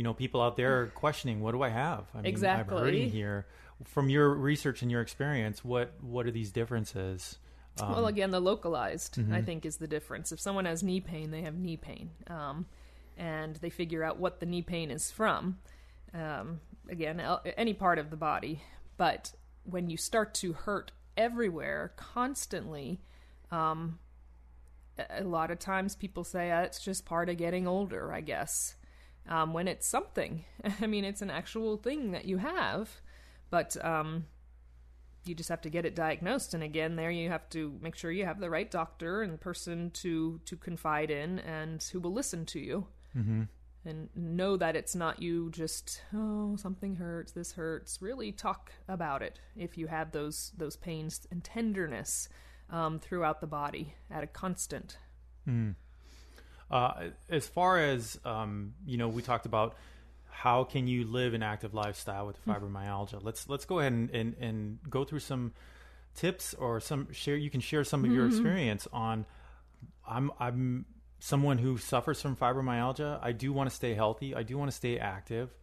you 0.00 0.04
know, 0.04 0.14
people 0.14 0.40
out 0.40 0.56
there 0.56 0.86
questioning, 0.94 1.40
what 1.40 1.52
do 1.52 1.62
I 1.62 1.68
have? 1.68 2.06
I 2.14 2.18
mean, 2.18 2.26
exactly. 2.26 2.76
I'm 2.76 2.84
hurting 2.84 3.10
here. 3.10 3.46
From 3.84 4.08
your 4.08 4.30
research 4.30 4.82
and 4.82 4.90
your 4.90 5.00
experience, 5.02 5.64
what 5.64 5.92
what 6.00 6.26
are 6.26 6.30
these 6.30 6.50
differences? 6.50 7.38
Um, 7.82 7.92
well, 7.92 8.06
again, 8.06 8.30
the 8.30 8.40
localized, 8.40 9.14
mm-hmm. 9.16 9.32
I 9.34 9.42
think, 9.42 9.64
is 9.64 9.76
the 9.76 9.88
difference. 9.88 10.32
If 10.32 10.40
someone 10.40 10.64
has 10.64 10.82
knee 10.82 11.00
pain, 11.00 11.30
they 11.30 11.42
have 11.42 11.54
knee 11.56 11.76
pain, 11.76 12.10
um, 12.28 12.66
and 13.16 13.56
they 13.56 13.70
figure 13.70 14.02
out 14.04 14.18
what 14.18 14.40
the 14.40 14.46
knee 14.46 14.62
pain 14.62 14.90
is 14.90 15.10
from. 15.10 15.58
Um, 16.14 16.60
again, 16.88 17.22
any 17.56 17.74
part 17.74 17.98
of 17.98 18.10
the 18.10 18.16
body, 18.16 18.62
but 18.96 19.32
when 19.64 19.90
you 19.90 19.96
start 19.96 20.34
to 20.34 20.52
hurt 20.52 20.92
everywhere 21.16 21.92
constantly, 21.96 23.00
Um, 23.50 23.98
a 25.08 25.24
lot 25.24 25.50
of 25.50 25.58
times 25.58 25.96
people 25.96 26.24
say 26.24 26.50
uh, 26.50 26.62
it's 26.62 26.82
just 26.84 27.04
part 27.06 27.28
of 27.28 27.36
getting 27.36 27.66
older, 27.66 28.12
I 28.12 28.20
guess. 28.20 28.74
Um, 29.28 29.52
when 29.52 29.68
it's 29.68 29.86
something, 29.86 30.44
I 30.80 30.86
mean, 30.86 31.04
it's 31.04 31.22
an 31.22 31.30
actual 31.30 31.76
thing 31.76 32.12
that 32.12 32.26
you 32.26 32.38
have, 32.38 33.00
but 33.50 33.82
um, 33.84 34.26
you 35.24 35.34
just 35.34 35.48
have 35.48 35.60
to 35.62 35.70
get 35.70 35.84
it 35.84 35.94
diagnosed. 35.94 36.54
And 36.54 36.62
again, 36.62 36.96
there 36.96 37.10
you 37.10 37.28
have 37.28 37.48
to 37.50 37.78
make 37.80 37.94
sure 37.94 38.10
you 38.10 38.24
have 38.24 38.40
the 38.40 38.50
right 38.50 38.70
doctor 38.70 39.22
and 39.22 39.40
person 39.40 39.90
to 39.92 40.40
to 40.46 40.56
confide 40.56 41.10
in 41.10 41.38
and 41.40 41.82
who 41.92 42.00
will 42.00 42.12
listen 42.12 42.46
to 42.46 42.60
you. 42.60 42.86
Mm-hmm. 43.16 43.42
And 43.82 44.10
know 44.14 44.58
that 44.58 44.76
it's 44.76 44.94
not 44.94 45.22
you 45.22 45.50
just 45.50 46.02
oh 46.14 46.56
something 46.56 46.96
hurts 46.96 47.32
this 47.32 47.52
hurts. 47.52 48.02
Really 48.02 48.32
talk 48.32 48.72
about 48.88 49.22
it 49.22 49.40
if 49.56 49.78
you 49.78 49.86
have 49.86 50.12
those 50.12 50.52
those 50.56 50.76
pains 50.76 51.26
and 51.30 51.42
tenderness 51.42 52.28
um, 52.70 52.98
throughout 52.98 53.40
the 53.40 53.46
body 53.46 53.94
at 54.10 54.22
a 54.22 54.26
constant. 54.26 54.98
Mm. 55.48 55.74
Uh, 56.70 57.08
as 57.28 57.48
far 57.48 57.78
as 57.78 58.20
um, 58.24 58.74
you 58.86 58.96
know, 58.96 59.08
we 59.08 59.22
talked 59.22 59.46
about 59.46 59.76
how 60.30 60.64
can 60.64 60.86
you 60.86 61.04
live 61.06 61.34
an 61.34 61.42
active 61.42 61.74
lifestyle 61.74 62.26
with 62.26 62.36
Hmm. 62.44 62.50
fibromyalgia. 62.52 63.22
Let's 63.22 63.48
let's 63.48 63.64
go 63.64 63.78
ahead 63.80 63.92
and, 63.92 64.10
and, 64.10 64.34
and 64.40 64.78
go 64.88 65.04
through 65.04 65.20
some 65.20 65.52
tips 66.14 66.54
or 66.54 66.80
some 66.80 67.12
share. 67.12 67.36
You 67.36 67.50
can 67.50 67.60
share 67.60 67.84
some 67.84 68.04
of 68.04 68.12
your 68.12 68.26
Mm-hmm. 68.26 68.36
experience 68.36 68.88
on. 68.92 69.26
I'm 70.06 70.30
I'm 70.38 70.86
someone 71.18 71.58
who 71.58 71.76
suffers 71.78 72.20
from 72.22 72.36
fibromyalgia. 72.36 73.18
I 73.22 73.32
do 73.32 73.52
want 73.52 73.68
to 73.70 73.76
stay 73.76 73.94
healthy. 73.94 74.34
I 74.34 74.42
do 74.42 74.56
want 74.58 74.70
to 74.70 74.76
stay 74.76 74.98
active. 74.98 75.54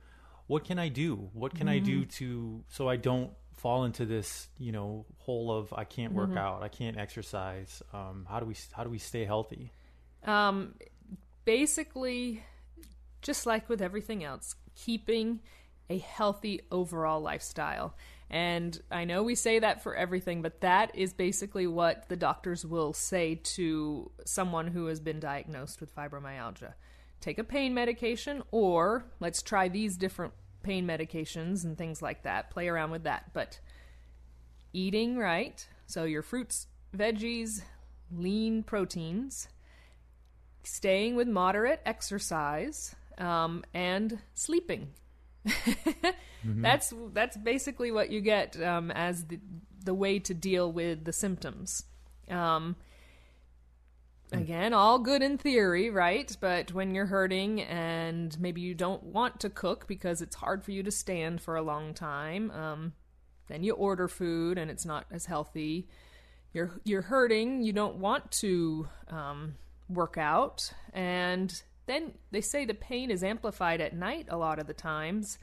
What 0.47 0.63
can 0.63 0.79
I 0.79 0.88
do? 0.89 1.29
What 1.33 1.55
can 1.55 1.67
I 1.67 1.77
Mm-hmm. 1.77 1.86
do 1.86 2.05
to 2.05 2.63
so 2.69 2.88
I 2.88 2.95
don't 2.95 3.31
fall 3.57 3.86
into 3.86 4.05
this 4.05 4.47
you 4.59 4.71
know 4.71 5.05
hole 5.17 5.51
of 5.51 5.74
I 5.74 5.83
can't 5.83 6.13
work 6.13 6.29
Mm-hmm. 6.29 6.38
out. 6.38 6.63
I 6.63 6.67
can't 6.69 6.97
exercise. 6.97 7.81
Um, 7.93 8.25
how 8.29 8.39
do 8.39 8.45
we 8.45 8.55
how 8.71 8.83
do 8.83 8.89
we 8.89 9.00
stay 9.00 9.25
healthy? 9.25 9.71
Um, 10.24 10.75
basically, 11.45 12.43
just 13.21 13.45
like 13.45 13.69
with 13.69 13.81
everything 13.81 14.24
else, 14.24 14.55
keeping 14.75 15.41
a 15.89 15.97
healthy 15.97 16.62
overall 16.71 17.21
lifestyle. 17.21 17.95
And 18.29 18.79
I 18.91 19.05
know 19.05 19.24
we 19.24 19.36
say 19.36 19.59
that 19.59 19.81
for 19.83 19.95
everything, 19.95 20.41
but 20.41 20.62
that 20.62 20.95
is 20.95 21.13
basically 21.13 21.65
what 21.65 22.09
the 22.09 22.17
doctors 22.17 22.65
will 22.65 22.91
say 22.91 23.36
to 23.36 24.12
someone 24.25 24.67
who 24.67 24.88
has 24.88 25.00
been 25.00 25.19
diagnosed 25.19 25.79
with 25.79 25.95
fibromyalgia. 25.95 26.74
Take 27.21 27.39
a 27.39 27.43
pain 27.43 27.74
medication, 27.74 28.43
or 28.51 29.05
let's 29.19 29.41
try 29.41 29.69
these 29.69 29.95
different 29.97 30.33
pain 30.62 30.86
medications 30.86 31.63
and 31.63 31.77
things 31.77 32.01
like 32.01 32.24
that. 32.24 32.50
Play 32.50 32.67
around 32.67 32.91
with 32.91 33.03
that. 33.03 33.31
But 33.33 33.59
eating 34.74 35.17
right, 35.17 35.65
so 35.86 36.03
your 36.03 36.21
fruits, 36.21 36.67
veggies, 36.95 37.62
lean 38.12 38.62
proteins, 38.62 39.47
staying 40.63 41.15
with 41.15 41.29
moderate 41.29 41.81
exercise, 41.86 42.93
um, 43.17 43.63
and 43.74 44.19
sleeping. 44.33 44.89
That's 46.62 46.93
that's 47.13 47.38
basically 47.38 47.91
what 47.91 48.09
you 48.09 48.21
get 48.21 48.62
um, 48.62 48.91
as 48.91 49.25
the 49.25 49.39
the 49.83 49.93
way 49.93 50.19
to 50.19 50.33
deal 50.33 50.71
with 50.71 51.05
the 51.05 51.13
symptoms. 51.13 51.83
Um, 52.29 52.75
again, 54.31 54.74
all 54.74 55.00
good 55.00 55.21
in 55.21 55.38
theory, 55.38 55.89
right? 55.89 56.36
But 56.39 56.74
when 56.74 56.93
you're 56.93 57.05
hurting 57.05 57.62
and 57.62 58.38
maybe 58.39 58.62
you 58.62 58.74
don't 58.74 59.03
want 59.03 59.39
to 59.41 59.50
cook 59.50 59.88
because 59.88 60.21
it's 60.21 60.36
hard 60.36 60.63
for 60.63 60.71
you 60.71 60.83
to 60.83 60.91
stand 60.91 61.41
for 61.41 61.55
a 61.55 61.62
long 61.62 61.93
time, 61.93 62.51
um, 62.51 62.93
then 63.47 63.63
you 63.63 63.74
order 63.74 64.07
food 64.07 64.57
and 64.57 64.69
it's 64.69 64.86
not 64.86 65.05
as 65.12 65.25
healthy. 65.25 65.88
You're 66.53 66.79
you're 66.83 67.03
hurting. 67.03 67.63
You 67.63 67.74
don't 67.74 67.97
want 67.97 68.31
to 68.31 68.88
um, 69.09 69.55
work 69.89 70.17
out, 70.17 70.71
and 70.93 71.62
then 71.88 72.13
they 72.32 72.41
say 72.41 72.65
the 72.65 72.74
pain 72.74 73.10
is 73.10 73.24
amplified 73.24 73.82
at 73.82 73.96
night 73.96 74.27
a 74.29 74.38
lot 74.38 74.60
of 74.60 74.67
the 74.67 74.74
times 74.74 75.39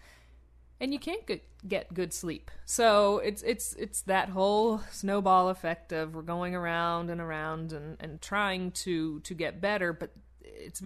and 0.81 0.93
you 0.93 0.99
can't 0.99 1.27
get, 1.27 1.43
get 1.67 1.95
good 1.95 2.13
sleep. 2.13 2.51
So 2.65 3.19
it's 3.19 3.43
it's 3.43 3.75
it's 3.75 4.03
that 4.03 4.29
whole 4.29 4.81
snowball 4.91 5.49
effect 5.49 5.93
of 5.93 6.15
we're 6.15 6.23
going 6.23 6.55
around 6.55 7.11
and 7.11 7.21
around 7.21 7.73
and, 7.73 7.97
and 8.01 8.21
trying 8.21 8.73
to 8.73 9.21
to 9.21 9.35
get 9.35 9.61
better, 9.61 9.93
but 9.93 10.11
it's 10.43 10.83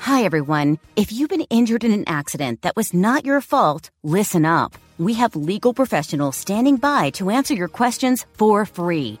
Hi, 0.00 0.24
everyone. 0.24 0.78
If 0.96 1.12
you've 1.12 1.28
been 1.28 1.46
injured 1.50 1.84
in 1.84 1.92
an 1.92 2.04
accident 2.06 2.62
that 2.62 2.74
was 2.74 2.92
not 2.92 3.24
your 3.24 3.40
fault, 3.40 3.90
listen 4.02 4.44
up. 4.44 4.76
We 4.98 5.14
have 5.14 5.36
legal 5.36 5.72
professionals 5.72 6.36
standing 6.36 6.76
by 6.76 7.10
to 7.10 7.30
answer 7.30 7.54
your 7.54 7.68
questions 7.68 8.26
for 8.34 8.66
free. 8.66 9.20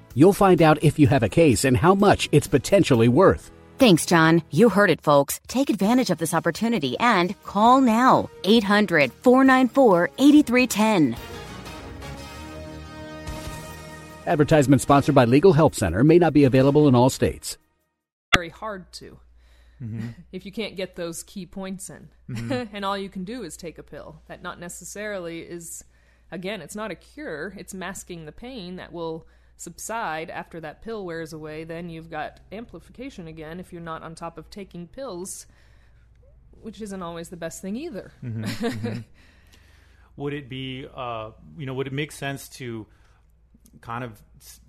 You'll 0.15 0.33
find 0.33 0.61
out 0.61 0.83
if 0.83 0.99
you 0.99 1.07
have 1.07 1.23
a 1.23 1.29
case 1.29 1.65
and 1.65 1.77
how 1.77 1.95
much 1.95 2.29
it's 2.31 2.47
potentially 2.47 3.07
worth. 3.07 3.51
Thanks, 3.77 4.05
John. 4.05 4.43
You 4.51 4.69
heard 4.69 4.91
it, 4.91 5.01
folks. 5.01 5.39
Take 5.47 5.69
advantage 5.69 6.11
of 6.11 6.19
this 6.19 6.33
opportunity 6.33 6.95
and 6.99 7.33
call 7.43 7.81
now 7.81 8.29
800 8.43 9.11
494 9.11 10.09
8310. 10.19 11.15
Advertisement 14.27 14.81
sponsored 14.81 15.15
by 15.15 15.25
Legal 15.25 15.53
Help 15.53 15.73
Center 15.73 16.03
may 16.03 16.19
not 16.19 16.31
be 16.31 16.43
available 16.43 16.87
in 16.87 16.93
all 16.93 17.09
states. 17.09 17.57
very 18.35 18.49
hard 18.49 18.91
to 18.93 19.17
mm-hmm. 19.81 20.09
if 20.31 20.45
you 20.45 20.51
can't 20.51 20.75
get 20.75 20.95
those 20.95 21.23
key 21.23 21.45
points 21.45 21.89
in, 21.89 22.09
mm-hmm. 22.29 22.75
and 22.75 22.85
all 22.85 22.97
you 22.97 23.09
can 23.09 23.23
do 23.23 23.43
is 23.43 23.57
take 23.57 23.77
a 23.77 23.83
pill. 23.83 24.21
That 24.27 24.43
not 24.43 24.59
necessarily 24.59 25.39
is, 25.39 25.83
again, 26.31 26.61
it's 26.61 26.75
not 26.75 26.91
a 26.91 26.95
cure. 26.95 27.53
It's 27.57 27.73
masking 27.73 28.25
the 28.25 28.31
pain 28.31 28.75
that 28.75 28.93
will 28.93 29.25
subside 29.61 30.29
after 30.29 30.59
that 30.59 30.81
pill 30.81 31.05
wears 31.05 31.33
away. 31.33 31.63
Then 31.63 31.89
you've 31.89 32.09
got 32.09 32.39
amplification 32.51 33.27
again 33.27 33.59
if 33.59 33.71
you're 33.71 33.81
not 33.81 34.01
on 34.03 34.15
top 34.15 34.37
of 34.37 34.49
taking 34.49 34.87
pills, 34.87 35.45
which 36.61 36.81
isn't 36.81 37.01
always 37.03 37.29
the 37.29 37.37
best 37.37 37.61
thing 37.61 37.75
either. 37.75 38.11
would 40.17 40.33
it 40.33 40.49
be 40.49 40.87
uh, 40.93 41.31
you 41.57 41.65
know 41.65 41.73
would 41.73 41.87
it 41.87 41.93
make 41.93 42.11
sense 42.11 42.49
to 42.49 42.85
kind 43.81 44.03
of 44.03 44.21
s- 44.39 44.59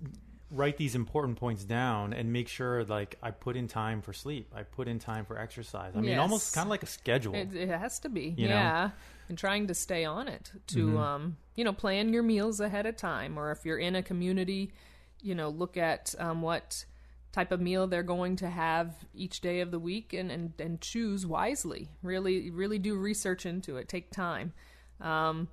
write 0.53 0.77
these 0.77 0.93
important 0.95 1.37
points 1.37 1.63
down 1.63 2.13
and 2.13 2.31
make 2.31 2.47
sure 2.47 2.83
like 2.85 3.17
i 3.23 3.31
put 3.31 3.55
in 3.55 3.67
time 3.67 4.01
for 4.01 4.13
sleep 4.13 4.51
i 4.55 4.61
put 4.61 4.87
in 4.87 4.99
time 4.99 5.25
for 5.25 5.37
exercise 5.37 5.93
i 5.95 5.99
mean 5.99 6.11
Yes. 6.11 6.19
almost 6.19 6.53
kind 6.53 6.67
of 6.67 6.69
like 6.69 6.83
a 6.83 6.87
schedule 6.87 7.33
It, 7.35 7.55
it 7.55 7.69
has 7.69 7.99
to 7.99 8.09
be, 8.09 8.33
You 8.37 8.47
know? 8.49 8.53
yeah. 8.55 8.89
And 9.29 9.37
trying 9.37 9.67
to 9.67 9.73
stay 9.73 10.03
on 10.05 10.27
it 10.27 10.51
to, 10.67 10.97
um, 10.99 11.37
you 11.55 11.63
know, 11.63 11.71
plan 11.73 12.11
your 12.13 12.23
meals 12.23 12.59
ahead 12.59 12.85
of 12.85 12.97
time, 12.97 13.39
or 13.39 13.51
if 13.51 13.65
you're 13.65 13.77
in 13.77 13.95
a 13.95 14.03
community, 14.03 14.73
you 15.21 15.33
know, 15.33 15.47
look 15.49 15.77
at 15.77 16.13
um, 16.19 16.41
what 16.41 16.85
type 17.31 17.51
of 17.53 17.61
meal 17.61 17.87
they're 17.87 18.03
going 18.03 18.35
to 18.35 18.49
have 18.49 18.93
each 19.15 19.39
day 19.39 19.61
of 19.61 19.71
the 19.71 19.79
week, 19.79 20.11
and 20.13 20.29
and 20.29 20.51
and 20.59 20.81
choose 20.81 21.25
wisely. 21.25 21.89
Really, 22.03 22.51
really 22.51 22.77
do 22.79 22.95
research 22.95 23.45
into 23.45 23.77
it. 23.77 23.87
Take 23.87 24.11
time. 24.11 24.51
Um, 24.99 25.47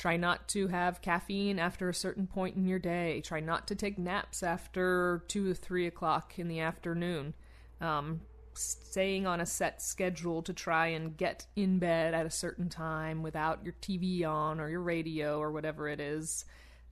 try 0.00 0.16
not 0.16 0.48
to 0.48 0.68
have 0.68 1.02
caffeine 1.02 1.58
after 1.58 1.90
a 1.90 1.94
certain 1.94 2.26
point 2.26 2.56
in 2.56 2.66
your 2.66 2.78
day. 2.78 3.20
Try 3.20 3.40
not 3.40 3.68
to 3.68 3.74
take 3.74 3.98
naps 3.98 4.42
after 4.42 5.22
two 5.28 5.50
or 5.50 5.54
three 5.54 5.86
o'clock 5.86 6.38
in 6.38 6.48
the 6.48 6.60
afternoon. 6.60 7.34
Um, 7.82 8.22
staying 8.54 9.26
on 9.26 9.42
a 9.42 9.46
set 9.46 9.82
schedule 9.82 10.40
to 10.42 10.54
try 10.54 10.86
and 10.86 11.18
get 11.18 11.44
in 11.54 11.78
bed 11.78 12.14
at 12.14 12.24
a 12.24 12.30
certain 12.30 12.70
time 12.70 13.22
without 13.22 13.62
your 13.62 13.74
TV 13.82 14.24
on 14.24 14.58
or 14.58 14.70
your 14.70 14.80
radio 14.80 15.38
or 15.38 15.52
whatever 15.52 15.86
it 15.86 16.00
is. 16.00 16.46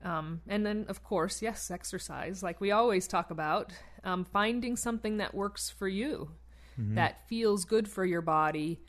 Um, 0.04 0.42
and 0.46 0.66
then, 0.66 0.84
of 0.88 1.02
course, 1.02 1.40
yes, 1.40 1.70
exercise, 1.70 2.42
like 2.42 2.60
we 2.60 2.72
always 2.72 3.08
talk 3.08 3.30
about, 3.30 3.72
um, 4.04 4.26
finding 4.26 4.76
something 4.76 5.16
that 5.16 5.34
works 5.34 5.70
for 5.70 5.88
you, 5.88 6.32
that 6.94 7.26
feels 7.26 7.64
good 7.64 7.88
for 7.88 8.04
your 8.04 8.20
body 8.20 8.80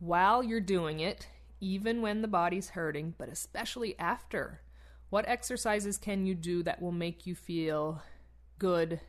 while 0.00 0.42
you're 0.44 0.60
doing 0.60 1.00
it, 1.00 1.26
even 1.60 2.02
when 2.02 2.22
the 2.22 2.28
body's 2.28 2.70
hurting, 2.70 3.14
but 3.18 3.28
especially 3.28 3.98
after. 3.98 4.60
What 5.10 5.28
exercises 5.28 5.96
can 5.96 6.26
you 6.26 6.34
do 6.34 6.62
that 6.64 6.82
will 6.82 6.92
make 6.92 7.26
you 7.26 7.34
feel 7.34 8.02
good 8.58 9.00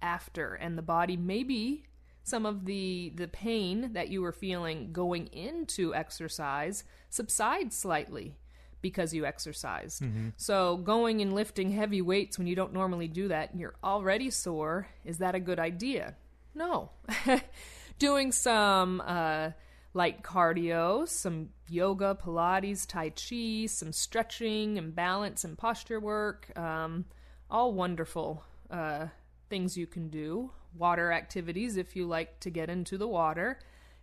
after? 0.00 0.54
And 0.54 0.78
the 0.78 0.82
body 0.82 1.16
maybe 1.16 1.84
some 2.22 2.44
of 2.44 2.64
the 2.64 3.12
the 3.14 3.28
pain 3.28 3.92
that 3.92 4.08
you 4.08 4.20
were 4.20 4.32
feeling 4.32 4.92
going 4.92 5.28
into 5.28 5.94
exercise 5.94 6.82
subsides 7.08 7.76
slightly 7.76 8.36
because 8.82 9.14
you 9.14 9.24
exercised. 9.24 10.02
So 10.36 10.76
going 10.76 11.20
and 11.20 11.32
lifting 11.32 11.72
heavy 11.72 12.02
weights 12.02 12.38
when 12.38 12.46
you 12.46 12.54
don't 12.54 12.72
normally 12.72 13.08
do 13.08 13.28
that 13.28 13.50
and 13.50 13.60
you're 13.60 13.76
already 13.82 14.30
sore, 14.30 14.88
is 15.04 15.18
that 15.18 15.34
a 15.34 15.40
good 15.40 15.58
idea? 15.58 16.14
No. 16.54 16.90
Doing 17.98 18.30
some 18.30 19.02
uh, 19.04 19.50
light 19.96 20.22
cardio, 20.22 21.08
some 21.08 21.48
yoga, 21.68 22.16
Pilates, 22.22 22.86
Tai 22.86 23.08
Chi, 23.10 23.66
some 23.66 23.92
stretching 23.92 24.76
and 24.76 24.94
balance 24.94 25.42
and 25.42 25.56
posture 25.56 25.98
work, 25.98 26.56
um, 26.56 27.06
all 27.50 27.72
wonderful 27.72 28.44
uh, 28.70 29.06
things 29.48 29.76
you 29.76 29.86
can 29.86 30.08
do. 30.10 30.50
Water 30.76 31.12
activities 31.12 31.78
if 31.78 31.96
you 31.96 32.06
like 32.06 32.38
to 32.40 32.50
get 32.50 32.68
into 32.68 32.98
the 32.98 33.08
water, 33.08 33.58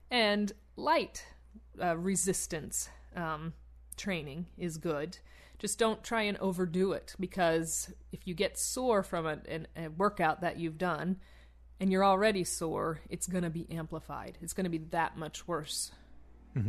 and 0.10 0.52
light 0.76 1.24
uh, 1.82 1.96
resistance 1.96 2.90
um, 3.16 3.54
training 3.96 4.48
is 4.58 4.78
good. 4.78 5.20
Just 5.60 5.78
don't 5.78 6.04
try 6.04 6.24
and 6.24 6.38
overdo 6.40 6.94
it 6.94 7.14
because 7.20 7.94
if 8.12 8.28
you 8.28 8.34
get 8.34 8.58
sore 8.58 9.04
from 9.04 9.28
a, 9.28 9.38
a 9.78 9.90
workout 9.90 10.42
that 10.42 10.58
you've 10.58 10.80
done 10.80 11.18
and 11.80 11.92
you're 11.92 12.06
already 12.06 12.44
sore, 12.44 13.02
it's 13.10 13.28
going 13.28 13.44
to 13.44 13.50
be 13.50 13.68
amplified. 13.72 14.38
It's 14.42 14.54
going 14.54 14.66
to 14.66 14.70
be 14.70 14.80
that 14.92 15.18
much 15.18 15.48
worse. 15.48 15.92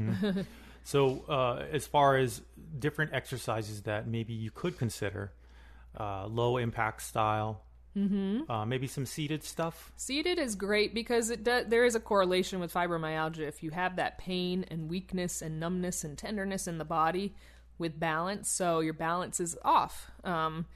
So, 0.85 1.25
uh, 1.31 1.65
as 1.73 1.87
far 1.87 2.19
as 2.19 2.43
different 2.79 3.15
exercises 3.15 3.83
that 3.83 4.07
maybe 4.07 4.35
you 4.35 4.51
could 4.51 4.79
consider, 4.79 5.33
uh, 5.99 6.27
low 6.27 6.59
impact 6.59 7.01
style, 7.01 7.63
mm-hmm. 7.97 8.51
uh, 8.51 8.67
maybe 8.67 8.87
some 8.87 9.07
seated 9.07 9.43
stuff. 9.43 9.93
Seated 9.97 10.39
is 10.39 10.55
great 10.55 10.93
because 10.93 11.31
it 11.31 11.43
does, 11.43 11.67
there 11.69 11.87
is 11.87 11.95
a 11.95 12.01
correlation 12.01 12.61
with 12.61 12.73
fibromyalgia. 12.73 13.49
If 13.49 13.63
you 13.63 13.71
have 13.71 13.97
that 13.97 14.19
pain 14.19 14.67
and 14.71 14.91
weakness 14.91 15.41
and 15.41 15.59
numbness 15.59 16.05
and 16.05 16.19
tenderness 16.19 16.69
in 16.69 16.77
the 16.77 16.85
body 16.85 17.35
with 17.79 17.99
balance, 17.99 18.51
so 18.51 18.81
your 18.81 18.93
balance 18.93 19.41
is 19.41 19.57
off. 19.65 20.11
Um, 20.23 20.67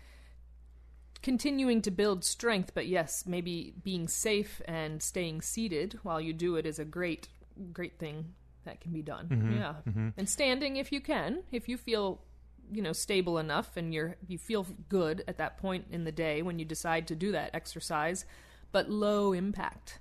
continuing 1.23 1.83
to 1.83 1.91
build 1.91 2.25
strength, 2.25 2.73
but 2.75 2.87
yes, 2.87 3.25
maybe 3.27 3.75
being 3.83 4.09
safe 4.09 4.61
and 4.67 5.03
staying 5.03 5.43
seated 5.43 5.99
while 6.03 6.21
you 6.21 6.33
do 6.33 6.57
it 6.57 6.67
is 6.67 6.79
a 6.79 6.85
great, 6.85 7.29
great 7.73 7.99
thing 7.99 8.35
that 8.65 8.81
can 8.81 8.93
be 8.93 9.03
done. 9.03 9.27
Yeah, 9.59 9.75
and 10.17 10.29
standing 10.29 10.77
if 10.77 10.93
you 10.93 11.01
can, 11.01 11.43
if 11.53 11.69
you 11.69 11.77
feel 11.77 12.21
you 12.71 12.83
know 12.83 12.93
stable 12.93 13.39
enough 13.39 13.79
and 13.79 13.95
you're 13.95 14.17
you 14.27 14.37
feel 14.37 14.67
good 14.91 15.25
at 15.27 15.39
that 15.39 15.57
point 15.57 15.87
in 15.91 16.05
the 16.05 16.13
day 16.13 16.43
when 16.43 16.59
you 16.59 16.67
decide 16.67 17.09
to 17.09 17.15
do 17.15 17.33
that 17.33 17.51
exercise 17.55 18.27
but 18.73 18.91
low 18.91 19.33
impact. 19.33 19.99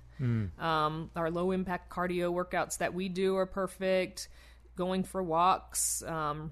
Um, 0.58 1.10
our 1.16 1.30
low 1.30 1.52
impact 1.52 1.90
cardio 1.90 2.32
workouts 2.32 2.78
that 2.78 2.92
we 2.92 3.08
do 3.08 3.36
are 3.36 3.46
perfect. 3.46 4.28
Going 4.76 5.04
for 5.04 5.22
walks 5.22 6.02
um, 6.02 6.50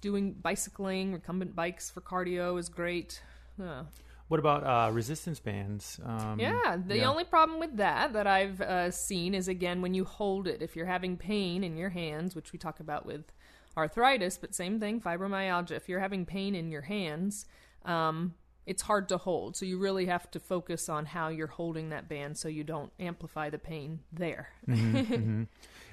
doing 0.00 0.32
bicycling 0.32 1.12
recumbent 1.12 1.54
bikes 1.54 1.90
for 1.90 2.00
cardio 2.00 2.58
is 2.58 2.68
great 2.68 3.22
Uh, 3.60 3.84
What 4.28 4.40
about 4.40 4.64
uh, 4.64 4.90
resistance 4.90 5.38
bands? 5.38 6.00
Um, 6.04 6.40
yeah, 6.40 6.76
the 6.84 7.04
only 7.04 7.24
problem 7.24 7.60
with 7.60 7.76
that 7.76 8.14
that 8.14 8.26
I've 8.26 8.60
uh, 8.60 8.90
seen 8.90 9.34
is 9.34 9.48
again 9.48 9.82
when 9.82 9.92
you 9.94 10.04
hold 10.04 10.46
it. 10.48 10.62
If 10.62 10.76
you're 10.76 10.86
having 10.86 11.16
pain 11.16 11.62
in 11.62 11.76
your 11.76 11.90
hands, 11.90 12.34
which 12.34 12.52
we 12.52 12.58
talk 12.58 12.80
about 12.80 13.04
with 13.04 13.32
arthritis, 13.76 14.38
but 14.38 14.54
same 14.54 14.80
thing, 14.80 15.00
fibromyalgia. 15.00 15.72
If 15.72 15.88
you're 15.88 16.00
having 16.00 16.24
pain 16.24 16.54
in 16.54 16.70
your 16.70 16.82
hands, 16.82 17.44
um, 17.84 18.34
it's 18.66 18.80
hard 18.82 19.10
to 19.10 19.18
hold. 19.18 19.56
So 19.56 19.66
you 19.66 19.78
really 19.78 20.06
have 20.06 20.30
to 20.30 20.40
focus 20.40 20.88
on 20.88 21.04
how 21.04 21.28
you're 21.28 21.46
holding 21.46 21.90
that 21.90 22.08
band 22.08 22.38
so 22.38 22.48
you 22.48 22.64
don't 22.64 22.90
amplify 22.98 23.50
the 23.50 23.58
pain 23.58 24.00
there. 24.10 24.48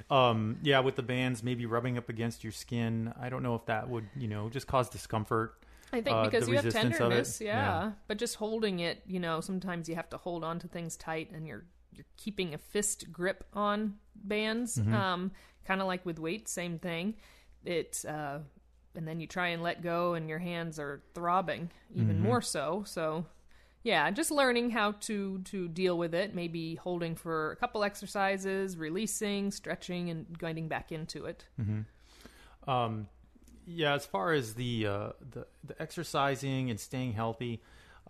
Um, 0.10 0.58
yeah, 0.64 0.80
with 0.80 0.96
the 0.96 1.04
bands, 1.04 1.44
maybe 1.44 1.66
rubbing 1.66 1.98
up 1.98 2.10
against 2.10 2.44
your 2.44 2.52
skin. 2.52 3.14
I 3.20 3.30
don't 3.30 3.44
know 3.44 3.56
if 3.56 3.66
that 3.68 3.88
would, 3.90 4.08
you 4.18 4.28
know, 4.28 4.50
just 4.50 4.68
cause 4.68 4.90
discomfort. 4.90 5.61
I 5.94 6.02
think 6.02 6.16
uh, 6.16 6.24
because 6.26 6.48
you 6.48 6.56
have 6.56 6.66
resistance 6.66 6.96
of 6.96 7.02
it. 7.02 7.04
tenderness, 7.04 7.42
yeah. 7.42 7.56
Yeah. 7.56 7.92
But 8.08 8.18
just 8.18 8.36
holding 8.36 8.80
it, 8.80 9.02
you 9.06 9.20
know, 9.20 9.42
sometimes 9.42 9.90
you 9.90 9.96
have 9.96 10.10
to 10.10 10.18
hold 10.18 10.44
on 10.44 10.60
to 10.60 10.68
things 10.68 10.96
tight, 10.96 11.32
and 11.34 11.46
you're 11.48 11.66
you're 11.94 12.06
keeping 12.18 12.54
a 12.54 12.58
fist 12.58 13.12
grip 13.12 13.44
on 13.54 13.96
bands, 14.16 14.78
Mm-hmm. 14.78 14.94
um, 14.94 15.32
kind 15.66 15.82
of 15.82 15.88
like 15.88 16.06
with 16.06 16.20
weights, 16.20 16.52
same 16.52 16.80
thing. 16.80 17.16
It 17.66 18.04
uh, 18.08 18.40
and 18.96 19.08
then 19.08 19.20
you 19.20 19.28
try 19.28 19.50
and 19.50 19.62
let 19.64 19.82
go, 19.82 20.14
and 20.14 20.28
your 20.30 20.40
hands 20.40 20.80
are 20.80 21.02
throbbing 21.14 21.70
even 21.94 22.16
Mm-hmm. 22.18 22.24
more 22.24 22.42
so. 22.42 22.84
So. 22.86 23.26
Yeah, 23.84 24.12
just 24.12 24.30
learning 24.30 24.70
how 24.70 24.92
to 25.08 25.40
to 25.46 25.68
deal 25.68 25.98
with 25.98 26.14
it. 26.14 26.36
Maybe 26.36 26.76
holding 26.76 27.16
for 27.16 27.52
a 27.52 27.56
couple 27.56 27.84
exercises, 27.84 28.78
releasing, 28.78 29.50
stretching, 29.50 30.12
and 30.12 30.38
getting 30.38 30.68
back 30.68 30.92
into 30.92 31.26
it. 31.26 31.46
Um, 32.68 33.08
yeah, 33.66 33.94
as 33.94 34.06
far 34.06 34.34
as 34.34 34.54
the, 34.56 34.88
uh, 34.88 35.10
the 35.34 35.48
the 35.64 35.82
exercising 35.82 36.70
and 36.70 36.80
staying 36.80 37.14
healthy, 37.14 37.62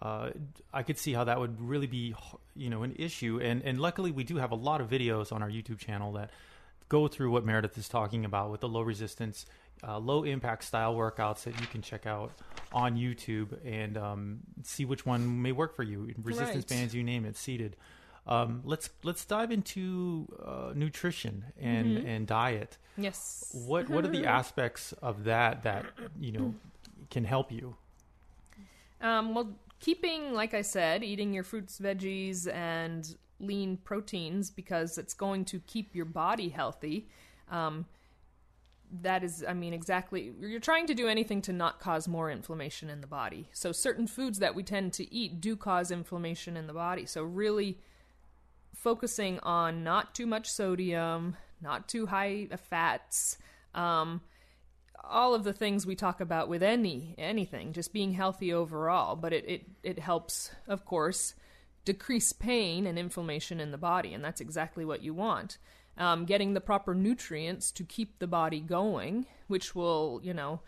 uh, 0.02 0.32
I 0.74 0.84
could 0.84 0.98
see 0.98 1.14
how 1.14 1.26
that 1.26 1.40
would 1.40 1.62
really 1.62 1.88
be, 1.88 2.16
you 2.56 2.70
know, 2.70 2.84
an 2.84 2.96
issue. 2.98 3.40
And 3.42 3.62
and 3.64 3.80
luckily, 3.80 4.12
we 4.12 4.24
do 4.24 4.38
have 4.38 4.52
a 4.52 4.56
lot 4.56 4.82
of 4.82 4.90
videos 4.90 5.32
on 5.32 5.42
our 5.44 5.50
YouTube 5.50 5.78
channel 5.80 6.14
that 6.14 6.32
go 6.90 7.08
through 7.08 7.32
what 7.32 7.46
Meredith 7.46 7.78
is 7.78 7.88
talking 7.88 8.26
about 8.26 8.52
with 8.52 8.62
the 8.62 8.68
low 8.68 8.82
resistance, 8.82 9.46
uh, 9.88 9.98
low 9.98 10.24
impact 10.24 10.64
style 10.64 10.94
workouts 10.96 11.44
that 11.44 11.60
you 11.62 11.68
can 11.68 11.82
check 11.82 12.06
out 12.06 12.32
on 12.74 12.98
YouTube 12.98 13.58
and 13.66 13.98
um, 13.98 14.40
see 14.64 14.86
which 14.86 15.06
one 15.06 15.42
may 15.42 15.52
work 15.52 15.76
for 15.76 15.84
you. 15.84 16.14
Resistance 16.24 16.66
Right. 16.70 16.78
bands, 16.80 16.94
you 16.96 17.04
name 17.04 17.26
it, 17.26 17.38
seated. 17.38 17.76
Um, 18.28 18.62
let's 18.64 18.90
let's 19.04 19.26
dive 19.26 19.52
into 19.52 20.28
uh, 20.46 20.74
nutrition 20.76 21.46
and 21.60 21.98
and 21.98 22.28
diet. 22.28 22.78
Yes. 22.98 23.50
What 23.66 23.90
what 23.90 24.06
are 24.06 24.10
the 24.10 24.26
aspects 24.40 24.94
of 25.02 25.24
that 25.24 25.64
that 25.64 25.86
you 26.20 26.32
know 26.32 26.56
can 27.10 27.26
help 27.26 27.52
you? 27.52 27.76
Um, 29.02 29.34
well, 29.34 29.56
keeping, 29.80 30.34
like 30.34 30.54
I 30.54 30.62
said, 30.62 31.04
eating 31.04 31.34
your 31.34 31.44
fruits, 31.44 31.80
veggies, 31.80 32.52
and 32.52 33.16
lean 33.40 33.78
proteins 33.78 34.50
because 34.50 34.98
it's 34.98 35.14
going 35.14 35.46
to 35.46 35.60
keep 35.62 35.96
your 35.96 36.06
body 36.06 36.50
healthy. 36.50 37.10
Um, 37.50 37.86
that 39.02 39.24
is, 39.24 39.44
I 39.48 39.54
mean, 39.54 39.74
exactly. 39.74 40.34
You're 40.40 40.60
trying 40.60 40.86
to 40.88 40.94
do 40.94 41.08
anything 41.08 41.42
to 41.44 41.54
not 41.54 41.80
cause 41.80 42.08
more 42.08 42.30
inflammation 42.30 42.90
in 42.90 43.02
the 43.02 43.08
body. 43.08 43.50
So, 43.54 43.72
certain 43.72 44.06
foods 44.06 44.40
that 44.40 44.54
we 44.54 44.64
tend 44.64 44.94
to 44.94 45.14
eat 45.14 45.42
do 45.42 45.56
cause 45.56 45.92
inflammation 45.92 46.58
in 46.58 46.68
the 46.68 46.74
body. 46.74 47.06
So, 47.06 47.24
really 47.24 47.80
focusing 48.74 49.40
on 49.40 49.84
not 49.84 50.16
too 50.16 50.26
much 50.26 50.50
sodium, 50.50 51.36
not 51.62 51.88
too 51.88 52.08
high 52.08 52.48
fats, 52.70 53.38
um, 53.76 54.22
all 55.04 55.34
of 55.34 55.44
the 55.44 55.54
things 55.54 55.86
we 55.86 55.96
talk 55.96 56.22
about 56.22 56.48
with 56.48 56.64
any 56.64 57.16
anything, 57.18 57.74
just 57.74 57.94
being 57.94 58.14
healthy 58.14 58.54
overall. 58.54 59.16
But 59.16 59.34
it, 59.34 59.46
it, 59.48 59.66
it 59.84 60.00
helps, 60.00 60.52
of 60.68 60.86
course, 60.86 61.34
decrease 61.86 62.34
pain 62.34 62.86
and 62.86 62.98
inflammation 62.98 63.60
in 63.60 63.72
the 63.72 63.78
body, 63.78 64.14
and 64.14 64.24
that's 64.24 64.42
exactly 64.42 64.86
what 64.86 65.04
you 65.04 65.14
want. 65.14 65.58
Um, 65.98 66.26
getting 66.26 66.54
the 66.54 66.62
proper 66.62 66.96
nutrients 66.96 67.72
to 67.74 67.84
keep 67.84 68.20
the 68.20 68.28
body 68.28 68.62
going, 68.62 69.26
which 69.48 69.76
will, 69.76 70.22
you 70.24 70.34
know, 70.34 70.62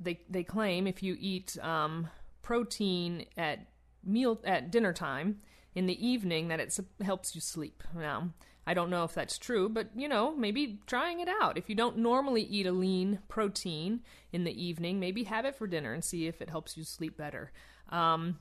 they 0.00 0.20
they 0.28 0.44
claim 0.44 0.86
if 0.86 1.02
you 1.02 1.16
eat 1.18 1.58
um, 1.62 2.08
protein 2.42 3.26
at 3.36 3.66
meal 4.04 4.40
at 4.44 4.70
dinner 4.70 4.92
time 4.92 5.40
in 5.78 5.86
the 5.86 6.04
evening 6.04 6.48
that 6.48 6.58
it 6.58 6.76
helps 7.04 7.36
you 7.36 7.40
sleep. 7.40 7.84
Now, 7.94 8.30
I 8.66 8.74
don't 8.74 8.90
know 8.90 9.04
if 9.04 9.14
that's 9.14 9.38
true, 9.38 9.68
but 9.68 9.90
you 9.94 10.08
know, 10.08 10.34
maybe 10.34 10.80
trying 10.88 11.20
it 11.20 11.28
out. 11.40 11.56
If 11.56 11.68
you 11.68 11.76
don't 11.76 11.98
normally 11.98 12.42
eat 12.42 12.66
a 12.66 12.72
lean 12.72 13.20
protein 13.28 14.00
in 14.32 14.42
the 14.42 14.60
evening, 14.60 14.98
maybe 14.98 15.22
have 15.22 15.44
it 15.44 15.54
for 15.54 15.68
dinner 15.68 15.94
and 15.94 16.04
see 16.04 16.26
if 16.26 16.42
it 16.42 16.50
helps 16.50 16.76
you 16.76 16.82
sleep 16.82 17.16
better. 17.16 17.52
Um, 17.90 18.40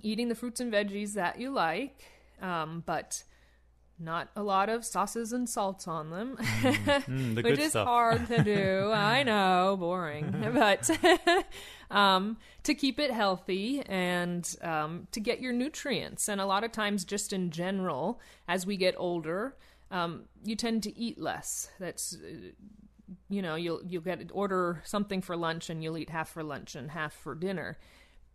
eating 0.00 0.30
the 0.30 0.34
fruits 0.34 0.60
and 0.60 0.72
veggies 0.72 1.12
that 1.12 1.38
you 1.38 1.50
like, 1.50 2.06
um, 2.40 2.82
but 2.86 3.22
not 3.98 4.28
a 4.34 4.42
lot 4.42 4.68
of 4.68 4.84
sauces 4.84 5.32
and 5.32 5.48
salts 5.48 5.86
on 5.86 6.10
them, 6.10 6.36
Mm, 6.38 7.34
the 7.36 7.42
which 7.42 7.58
is 7.58 7.70
stuff. 7.70 7.86
hard 7.86 8.26
to 8.28 8.42
do. 8.42 8.90
I 8.94 9.22
know, 9.22 9.76
boring, 9.78 10.30
but 10.54 10.90
um, 11.90 12.36
to 12.64 12.74
keep 12.74 12.98
it 12.98 13.10
healthy 13.12 13.82
and 13.86 14.56
um, 14.62 15.06
to 15.12 15.20
get 15.20 15.40
your 15.40 15.52
nutrients. 15.52 16.28
And 16.28 16.40
a 16.40 16.46
lot 16.46 16.64
of 16.64 16.72
times, 16.72 17.04
just 17.04 17.32
in 17.32 17.50
general, 17.50 18.20
as 18.48 18.66
we 18.66 18.76
get 18.76 18.94
older, 18.98 19.56
um, 19.90 20.24
you 20.44 20.56
tend 20.56 20.82
to 20.84 20.98
eat 20.98 21.18
less. 21.20 21.70
That's 21.78 22.14
uh, 22.16 22.50
you 23.28 23.42
know, 23.42 23.56
you'll 23.56 23.82
you'll 23.86 24.02
get 24.02 24.30
order 24.32 24.80
something 24.84 25.20
for 25.20 25.36
lunch 25.36 25.68
and 25.68 25.82
you'll 25.82 25.98
eat 25.98 26.10
half 26.10 26.30
for 26.30 26.42
lunch 26.42 26.74
and 26.74 26.90
half 26.92 27.12
for 27.12 27.34
dinner. 27.34 27.78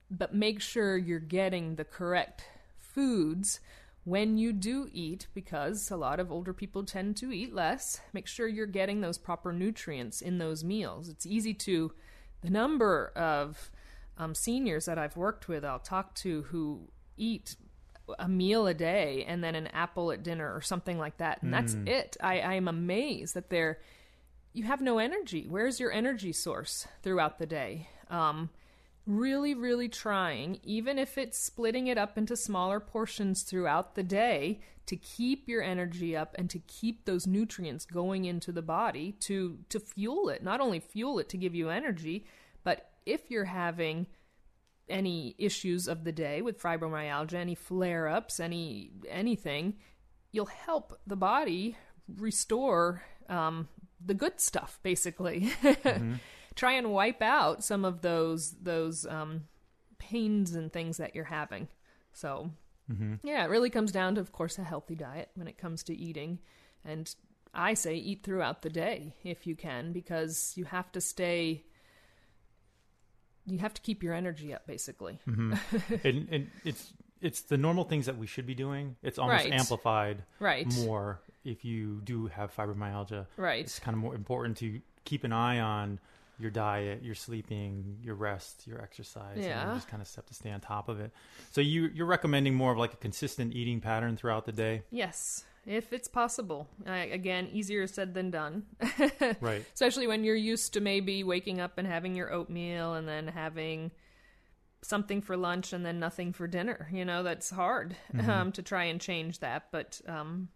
But 0.09 0.33
make 0.33 0.61
sure 0.61 0.97
you're 0.97 1.19
getting 1.19 1.75
the 1.75 1.83
correct 1.83 2.43
foods 2.79 3.59
when 4.07 4.37
you 4.37 4.53
do 4.53 4.87
eat 4.93 5.27
because 5.33 5.91
a 5.91 5.97
lot 5.97 6.17
of 6.17 6.31
older 6.31 6.53
people 6.53 6.85
tend 6.85 7.17
to 7.17 7.29
eat 7.29 7.53
less. 7.53 7.99
Make 8.13 8.25
sure 8.25 8.47
you're 8.47 8.65
getting 8.65 9.01
those 9.01 9.17
proper 9.17 9.51
nutrients 9.51 10.21
in 10.21 10.37
those 10.37 10.63
meals. 10.63 11.09
It's 11.09 11.25
easy 11.25 11.53
to 11.55 11.91
the 12.39 12.49
number 12.49 13.11
of 13.17 13.69
um, 14.17 14.33
seniors 14.33 14.85
that 14.85 14.97
I've 14.97 15.17
worked 15.17 15.49
with, 15.49 15.65
I'll 15.65 15.79
talk 15.79 16.15
to 16.15 16.43
who 16.43 16.87
eat 17.17 17.57
a 18.17 18.29
meal 18.29 18.65
a 18.65 18.73
day 18.73 19.25
and 19.27 19.43
then 19.43 19.55
an 19.55 19.67
apple 19.67 20.13
at 20.13 20.23
dinner 20.23 20.55
or 20.55 20.61
something 20.61 20.97
like 20.97 21.17
that, 21.17 21.43
and 21.43 21.53
that's 21.53 21.75
it. 21.85 22.15
I, 22.21 22.39
I 22.39 22.53
am 22.53 22.69
amazed 22.69 23.33
that 23.33 23.49
they're 23.49 23.79
you 24.53 24.63
have 24.63 24.79
no 24.79 24.99
energy. 24.99 25.47
Where's 25.49 25.81
your 25.81 25.91
energy 25.91 26.31
source 26.31 26.87
throughout 27.03 27.39
the 27.39 27.45
day? 27.45 27.89
Um, 28.09 28.51
really, 29.07 29.55
really 29.55 29.89
trying, 29.89 30.59
even 30.63 30.99
if 30.99 31.17
it's 31.17 31.39
splitting 31.39 31.87
it 31.87 31.97
up 31.97 32.17
into 32.17 32.35
smaller 32.35 32.79
portions 32.79 33.41
throughout 33.43 33.95
the 33.95 34.03
day, 34.03 34.59
to 34.87 34.95
keep 34.95 35.49
your 35.49 35.61
energy 35.61 36.15
up 36.15 36.33
and 36.37 36.49
to 36.49 36.59
keep 36.59 37.05
those 37.05 37.27
nutrients 37.27 37.85
going 37.85 38.25
into 38.25 38.51
the 38.51 38.61
body 38.61 39.13
to 39.19 39.59
to 39.69 39.79
fuel 39.79 40.29
it. 40.29 40.41
Not 40.41 40.61
only 40.61 40.79
fuel 40.79 41.19
it 41.19 41.29
to 41.29 41.37
give 41.37 41.53
you 41.53 41.69
energy, 41.69 42.25
but 42.63 42.89
if 43.05 43.29
you're 43.29 43.45
having 43.45 44.07
any 44.89 45.35
issues 45.37 45.87
of 45.87 46.05
the 46.05 46.13
day 46.13 46.41
with 46.41 46.61
fibromyalgia, 46.61 47.33
any 47.33 47.55
flare 47.55 48.07
ups, 48.07 48.39
any 48.39 48.91
anything, 49.09 49.75
you'll 50.31 50.45
help 50.45 50.97
the 51.05 51.17
body 51.17 51.77
restore 52.17 53.03
um, 53.27 53.67
the 54.03 54.13
good 54.13 54.39
stuff, 54.39 54.79
basically. 54.83 55.51
Mm-hmm. 55.63 56.13
Try 56.57 56.73
and 56.73 56.91
wipe 56.91 57.21
out 57.21 57.63
some 57.63 57.85
of 57.85 58.01
those 58.01 58.51
those 58.61 59.05
um, 59.05 59.45
pains 59.97 60.53
and 60.53 60.71
things 60.71 60.97
that 60.97 61.15
you're 61.15 61.23
having. 61.23 61.69
So, 62.11 62.51
mm-hmm. 62.91 63.15
yeah, 63.23 63.45
it 63.45 63.49
really 63.49 63.69
comes 63.69 63.91
down 63.91 64.15
to, 64.15 64.21
of 64.21 64.31
course, 64.31 64.57
a 64.57 64.63
healthy 64.63 64.95
diet 64.95 65.29
when 65.35 65.47
it 65.47 65.57
comes 65.57 65.83
to 65.83 65.95
eating. 65.95 66.39
And 66.83 67.13
I 67.53 67.73
say 67.75 67.95
eat 67.95 68.23
throughout 68.23 68.63
the 68.63 68.69
day 68.69 69.13
if 69.23 69.47
you 69.47 69.55
can, 69.55 69.93
because 69.93 70.53
you 70.55 70.65
have 70.65 70.91
to 70.91 71.01
stay 71.01 71.63
you 73.47 73.59
have 73.59 73.73
to 73.73 73.81
keep 73.81 74.03
your 74.03 74.13
energy 74.13 74.53
up 74.53 74.67
basically 74.67 75.19
mm-hmm. 75.27 75.53
and, 76.07 76.27
and, 76.29 76.51
it's 76.63 76.93
it's 77.21 77.41
the 77.41 77.57
normal 77.57 77.83
things 77.83 78.05
that 78.05 78.17
we 78.17 78.27
should 78.27 78.45
be 78.45 78.53
doing 78.53 78.95
it's 79.01 79.17
almost 79.17 79.45
right. 79.45 79.53
amplified 79.53 80.21
right 80.39 80.71
more 80.75 81.19
if 81.43 81.65
you 81.65 82.01
do 82.03 82.27
have 82.27 82.55
fibromyalgia 82.55 83.25
right 83.37 83.61
it's 83.61 83.79
kind 83.79 83.95
of 83.95 84.01
more 84.01 84.13
important 84.13 84.57
to 84.57 84.81
keep 85.05 85.23
an 85.23 85.31
eye 85.31 85.59
on 85.59 85.99
your 86.39 86.52
diet 86.52 87.04
your 87.04 87.15
sleeping 87.15 87.97
your 88.02 88.15
rest 88.15 88.67
your 88.67 88.82
exercise 88.82 89.38
yeah. 89.39 89.63
and 89.63 89.78
just 89.78 89.88
kind 89.88 90.02
of 90.02 90.15
have 90.15 90.26
to 90.26 90.34
stay 90.34 90.52
on 90.52 90.60
top 90.60 90.88
of 90.89 91.00
it 91.00 91.12
so 91.52 91.62
you 91.62 91.89
you're 91.93 92.06
recommending 92.06 92.54
more 92.54 92.71
of 92.71 92.78
like 92.78 92.93
a 92.93 92.97
consistent 92.97 93.54
eating 93.54 93.82
pattern 93.82 94.15
throughout 94.15 94.45
the 94.45 94.52
day 94.52 94.84
yes 94.91 95.43
if 95.67 95.91
it's 95.91 96.08
possible. 96.08 96.69
Uh, 96.88 97.06
again, 97.12 97.50
easier 97.52 97.86
said 97.88 98.13
than 98.13 98.32
done. 98.32 98.63
right. 99.41 99.65
Especially 99.73 100.08
when 100.08 100.23
you're 100.23 100.36
used 100.36 100.73
to 100.73 100.82
maybe 100.82 101.23
waking 101.26 101.60
up 101.60 101.78
and 101.78 101.86
having 101.86 102.15
your 102.15 102.32
oatmeal 102.32 102.93
and 102.93 103.08
then 103.08 103.28
having 103.28 103.91
something 104.82 105.21
for 105.21 105.36
lunch 105.36 105.73
and 105.73 105.86
then 105.86 106.00
nothing 106.00 106.32
for 106.32 106.47
dinner. 106.47 106.88
You 106.91 107.04
know, 107.04 107.21
that's 107.21 107.50
hard 107.50 107.97
mm-hmm. 108.15 108.30
um, 108.30 108.52
to 108.54 108.62
try 108.62 108.86
and 108.86 109.02
change 109.02 109.39
that. 109.39 109.67
But, 109.71 110.00
um, 110.08 110.47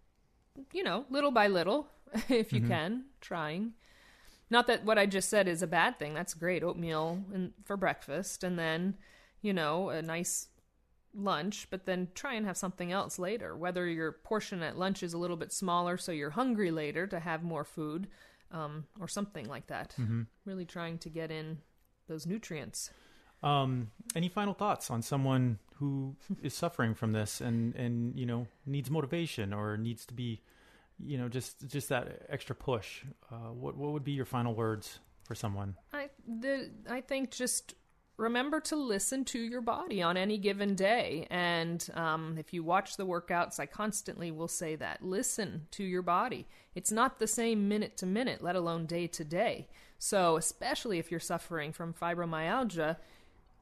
you 0.72 0.82
know, 0.82 1.04
little 1.10 1.30
by 1.30 1.48
little, 1.48 1.88
if 2.30 2.52
you 2.52 2.60
mm-hmm. 2.60 2.68
can, 2.68 3.04
trying. 3.20 3.74
Not 4.52 4.66
that 4.66 4.84
what 4.84 4.98
I 4.98 5.06
just 5.06 5.30
said 5.30 5.48
is 5.48 5.62
a 5.62 5.66
bad 5.66 5.98
thing. 5.98 6.12
That's 6.12 6.34
great. 6.34 6.62
Oatmeal 6.62 7.24
and, 7.32 7.52
for 7.64 7.78
breakfast 7.78 8.44
and 8.44 8.58
then, 8.58 8.96
you 9.40 9.54
know, 9.54 9.88
a 9.88 10.02
nice 10.02 10.48
lunch, 11.14 11.68
but 11.70 11.86
then 11.86 12.08
try 12.14 12.34
and 12.34 12.44
have 12.44 12.58
something 12.58 12.92
else 12.92 13.18
later. 13.18 13.56
Whether 13.56 13.86
your 13.86 14.12
portion 14.12 14.62
at 14.62 14.78
lunch 14.78 15.02
is 15.02 15.14
a 15.14 15.18
little 15.18 15.38
bit 15.38 15.54
smaller 15.54 15.96
so 15.96 16.12
you're 16.12 16.30
hungry 16.30 16.70
later 16.70 17.06
to 17.06 17.18
have 17.18 17.42
more 17.42 17.64
food, 17.64 18.08
um, 18.50 18.84
or 19.00 19.08
something 19.08 19.48
like 19.48 19.68
that. 19.68 19.94
Mm-hmm. 19.98 20.24
Really 20.44 20.66
trying 20.66 20.98
to 20.98 21.08
get 21.08 21.30
in 21.30 21.56
those 22.06 22.26
nutrients. 22.26 22.90
Um, 23.42 23.90
any 24.14 24.28
final 24.28 24.52
thoughts 24.52 24.90
on 24.90 25.00
someone 25.00 25.60
who 25.76 26.14
is 26.42 26.52
suffering 26.52 26.94
from 26.94 27.12
this 27.12 27.40
and, 27.40 27.74
and, 27.74 28.18
you 28.18 28.26
know, 28.26 28.48
needs 28.66 28.90
motivation 28.90 29.54
or 29.54 29.78
needs 29.78 30.04
to 30.04 30.12
be, 30.12 30.42
you 31.04 31.18
know, 31.18 31.28
just, 31.28 31.66
just 31.68 31.88
that 31.88 32.26
extra 32.28 32.54
push? 32.54 33.02
Uh, 33.30 33.52
what, 33.52 33.76
what 33.76 33.92
would 33.92 34.04
be 34.04 34.12
your 34.12 34.24
final 34.24 34.54
words 34.54 34.98
for 35.24 35.34
someone? 35.34 35.76
I, 35.92 36.08
the, 36.26 36.70
I 36.88 37.00
think 37.00 37.30
just 37.30 37.74
remember 38.16 38.60
to 38.60 38.76
listen 38.76 39.24
to 39.24 39.38
your 39.38 39.60
body 39.60 40.02
on 40.02 40.16
any 40.16 40.38
given 40.38 40.74
day. 40.74 41.26
And 41.30 41.86
um, 41.94 42.36
if 42.38 42.52
you 42.52 42.62
watch 42.62 42.96
the 42.96 43.06
workouts, 43.06 43.58
I 43.58 43.66
constantly 43.66 44.30
will 44.30 44.48
say 44.48 44.76
that 44.76 45.04
listen 45.04 45.66
to 45.72 45.84
your 45.84 46.02
body. 46.02 46.46
It's 46.74 46.92
not 46.92 47.18
the 47.18 47.26
same 47.26 47.68
minute 47.68 47.96
to 47.98 48.06
minute, 48.06 48.42
let 48.42 48.56
alone 48.56 48.86
day 48.86 49.06
to 49.08 49.24
day. 49.24 49.68
So, 49.98 50.36
especially 50.36 50.98
if 50.98 51.10
you're 51.10 51.20
suffering 51.20 51.72
from 51.72 51.94
fibromyalgia, 51.94 52.96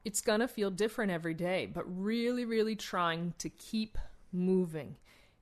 it's 0.03 0.21
going 0.21 0.39
to 0.39 0.47
feel 0.47 0.71
different 0.71 1.11
every 1.11 1.35
day, 1.35 1.67
but 1.71 1.83
really, 1.85 2.45
really 2.45 2.75
trying 2.75 3.33
to 3.37 3.49
keep 3.49 3.97
moving. 4.31 4.95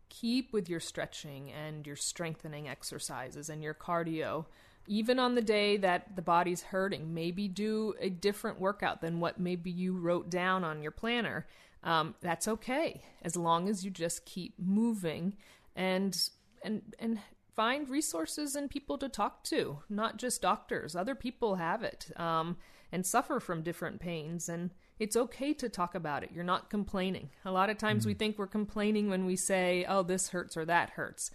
Keep 0.09 0.53
with 0.53 0.69
your 0.69 0.79
stretching 0.79 1.51
and 1.51 1.85
your 1.85 1.95
strengthening 1.95 2.67
exercises 2.67 3.49
and 3.49 3.63
your 3.63 3.73
cardio 3.73 4.45
even 4.89 5.19
on 5.19 5.35
the 5.35 5.41
day 5.41 5.77
that 5.77 6.15
the 6.15 6.21
body's 6.21 6.63
hurting, 6.63 7.13
maybe 7.13 7.47
do 7.47 7.93
a 7.99 8.09
different 8.09 8.59
workout 8.59 9.01
than 9.01 9.19
what 9.19 9.39
maybe 9.39 9.69
you 9.69 9.95
wrote 9.95 10.31
down 10.31 10.63
on 10.63 10.81
your 10.81 10.91
planner. 10.91 11.45
Um, 11.83 12.15
that's 12.21 12.47
okay 12.47 13.03
as 13.21 13.35
long 13.35 13.69
as 13.69 13.85
you 13.85 13.91
just 13.91 14.25
keep 14.25 14.55
moving 14.57 15.37
and 15.75 16.29
and 16.63 16.81
and 16.97 17.19
find 17.55 17.87
resources 17.87 18.55
and 18.55 18.69
people 18.69 18.97
to 18.97 19.07
talk 19.07 19.43
to, 19.43 19.79
not 19.89 20.17
just 20.17 20.41
doctors. 20.41 20.95
Other 20.95 21.15
people 21.15 21.55
have 21.55 21.83
it 21.83 22.11
um, 22.17 22.57
and 22.91 23.05
suffer 23.05 23.39
from 23.39 23.61
different 23.61 23.99
pains, 23.99 24.49
and 24.49 24.71
it's 24.99 25.15
okay 25.15 25.53
to 25.53 25.69
talk 25.69 25.95
about 25.95 26.23
it. 26.23 26.31
You're 26.33 26.43
not 26.43 26.69
complaining. 26.69 27.29
A 27.45 27.51
lot 27.51 27.69
of 27.69 27.77
times 27.77 28.01
mm-hmm. 28.03 28.09
we 28.09 28.13
think 28.15 28.37
we're 28.37 28.47
complaining 28.47 29.09
when 29.09 29.25
we 29.25 29.35
say, 29.35 29.85
"Oh, 29.87 30.03
this 30.03 30.29
hurts" 30.29 30.55
or 30.55 30.65
"That 30.65 30.91
hurts." 30.91 31.31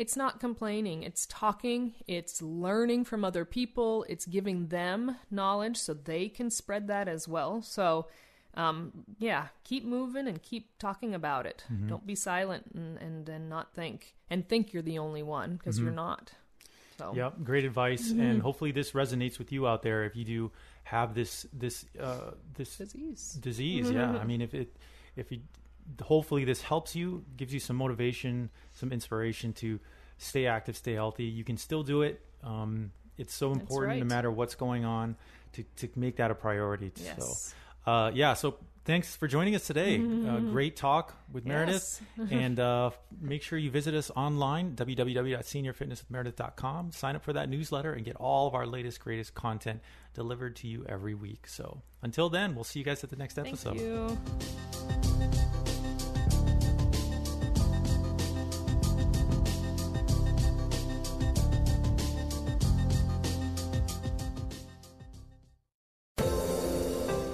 it's 0.00 0.16
not 0.16 0.40
complaining, 0.40 1.02
it's 1.02 1.26
talking, 1.26 1.92
it's 2.06 2.40
learning 2.40 3.04
from 3.04 3.22
other 3.22 3.44
people, 3.44 4.06
it's 4.08 4.24
giving 4.24 4.68
them 4.68 5.16
knowledge 5.30 5.76
so 5.76 5.92
they 5.92 6.26
can 6.26 6.50
spread 6.50 6.88
that 6.88 7.06
as 7.06 7.28
well. 7.28 7.60
So, 7.60 8.06
um, 8.54 8.92
yeah, 9.18 9.48
keep 9.62 9.84
moving 9.84 10.26
and 10.26 10.42
keep 10.42 10.78
talking 10.78 11.14
about 11.14 11.44
it. 11.44 11.64
Mm-hmm. 11.70 11.88
Don't 11.88 12.06
be 12.06 12.14
silent 12.14 12.70
and, 12.74 12.96
and, 12.96 13.28
and 13.28 13.50
not 13.50 13.74
think 13.74 14.14
and 14.30 14.48
think 14.48 14.72
you're 14.72 14.82
the 14.82 14.98
only 14.98 15.22
one 15.22 15.56
because 15.56 15.76
mm-hmm. 15.76 15.84
you're 15.84 15.94
not. 15.94 16.32
So. 16.96 17.12
Yep, 17.14 17.44
great 17.44 17.66
advice, 17.66 18.10
mm-hmm. 18.10 18.20
and 18.22 18.42
hopefully 18.42 18.72
this 18.72 18.92
resonates 18.92 19.38
with 19.38 19.52
you 19.52 19.66
out 19.66 19.82
there. 19.82 20.04
If 20.04 20.16
you 20.16 20.24
do 20.24 20.50
have 20.90 21.14
this 21.14 21.46
this 21.52 21.84
uh, 22.00 22.32
this 22.54 22.76
disease, 22.76 23.38
disease, 23.40 23.90
yeah. 23.90 24.18
I 24.18 24.24
mean, 24.24 24.40
if 24.40 24.54
it 24.54 24.76
if 25.14 25.30
you 25.30 25.38
hopefully 26.02 26.44
this 26.44 26.62
helps 26.62 26.96
you, 26.96 27.24
gives 27.36 27.54
you 27.54 27.60
some 27.60 27.76
motivation, 27.76 28.50
some 28.72 28.92
inspiration 28.92 29.52
to 29.52 29.78
stay 30.18 30.46
active, 30.46 30.76
stay 30.76 30.94
healthy. 30.94 31.24
You 31.24 31.44
can 31.44 31.56
still 31.56 31.84
do 31.84 32.02
it. 32.02 32.20
Um, 32.42 32.90
it's 33.18 33.34
so 33.34 33.52
important, 33.52 33.88
right. 33.88 33.98
no 34.00 34.06
matter 34.06 34.32
what's 34.32 34.56
going 34.56 34.84
on, 34.84 35.14
to 35.52 35.62
to 35.76 35.88
make 35.94 36.16
that 36.16 36.32
a 36.32 36.34
priority. 36.34 36.90
Yes. 36.96 37.54
So, 37.86 37.90
uh, 37.90 38.10
yeah. 38.12 38.34
So 38.34 38.56
thanks 38.84 39.16
for 39.16 39.26
joining 39.28 39.54
us 39.54 39.66
today. 39.66 39.98
Mm-hmm. 39.98 40.28
Uh, 40.28 40.40
great 40.52 40.76
talk 40.76 41.14
with 41.32 41.46
Meredith. 41.46 42.02
Yes. 42.16 42.28
and 42.30 42.60
uh, 42.60 42.90
make 43.20 43.42
sure 43.42 43.58
you 43.58 43.70
visit 43.70 43.94
us 43.94 44.10
online, 44.16 44.76
www.seniorfitnesswithmeredith.com. 44.76 46.92
Sign 46.92 47.16
up 47.16 47.24
for 47.24 47.32
that 47.32 47.48
newsletter 47.48 47.92
and 47.92 48.04
get 48.04 48.14
all 48.16 48.46
of 48.46 48.54
our 48.54 48.66
latest, 48.66 49.00
greatest 49.00 49.34
content 49.34 49.80
delivered 50.14 50.56
to 50.56 50.68
you 50.68 50.84
every 50.88 51.14
week. 51.14 51.46
So 51.46 51.82
until 52.02 52.28
then, 52.28 52.54
we'll 52.54 52.64
see 52.64 52.80
you 52.80 52.84
guys 52.84 53.02
at 53.04 53.10
the 53.10 53.16
next 53.16 53.38
episode. 53.38 53.78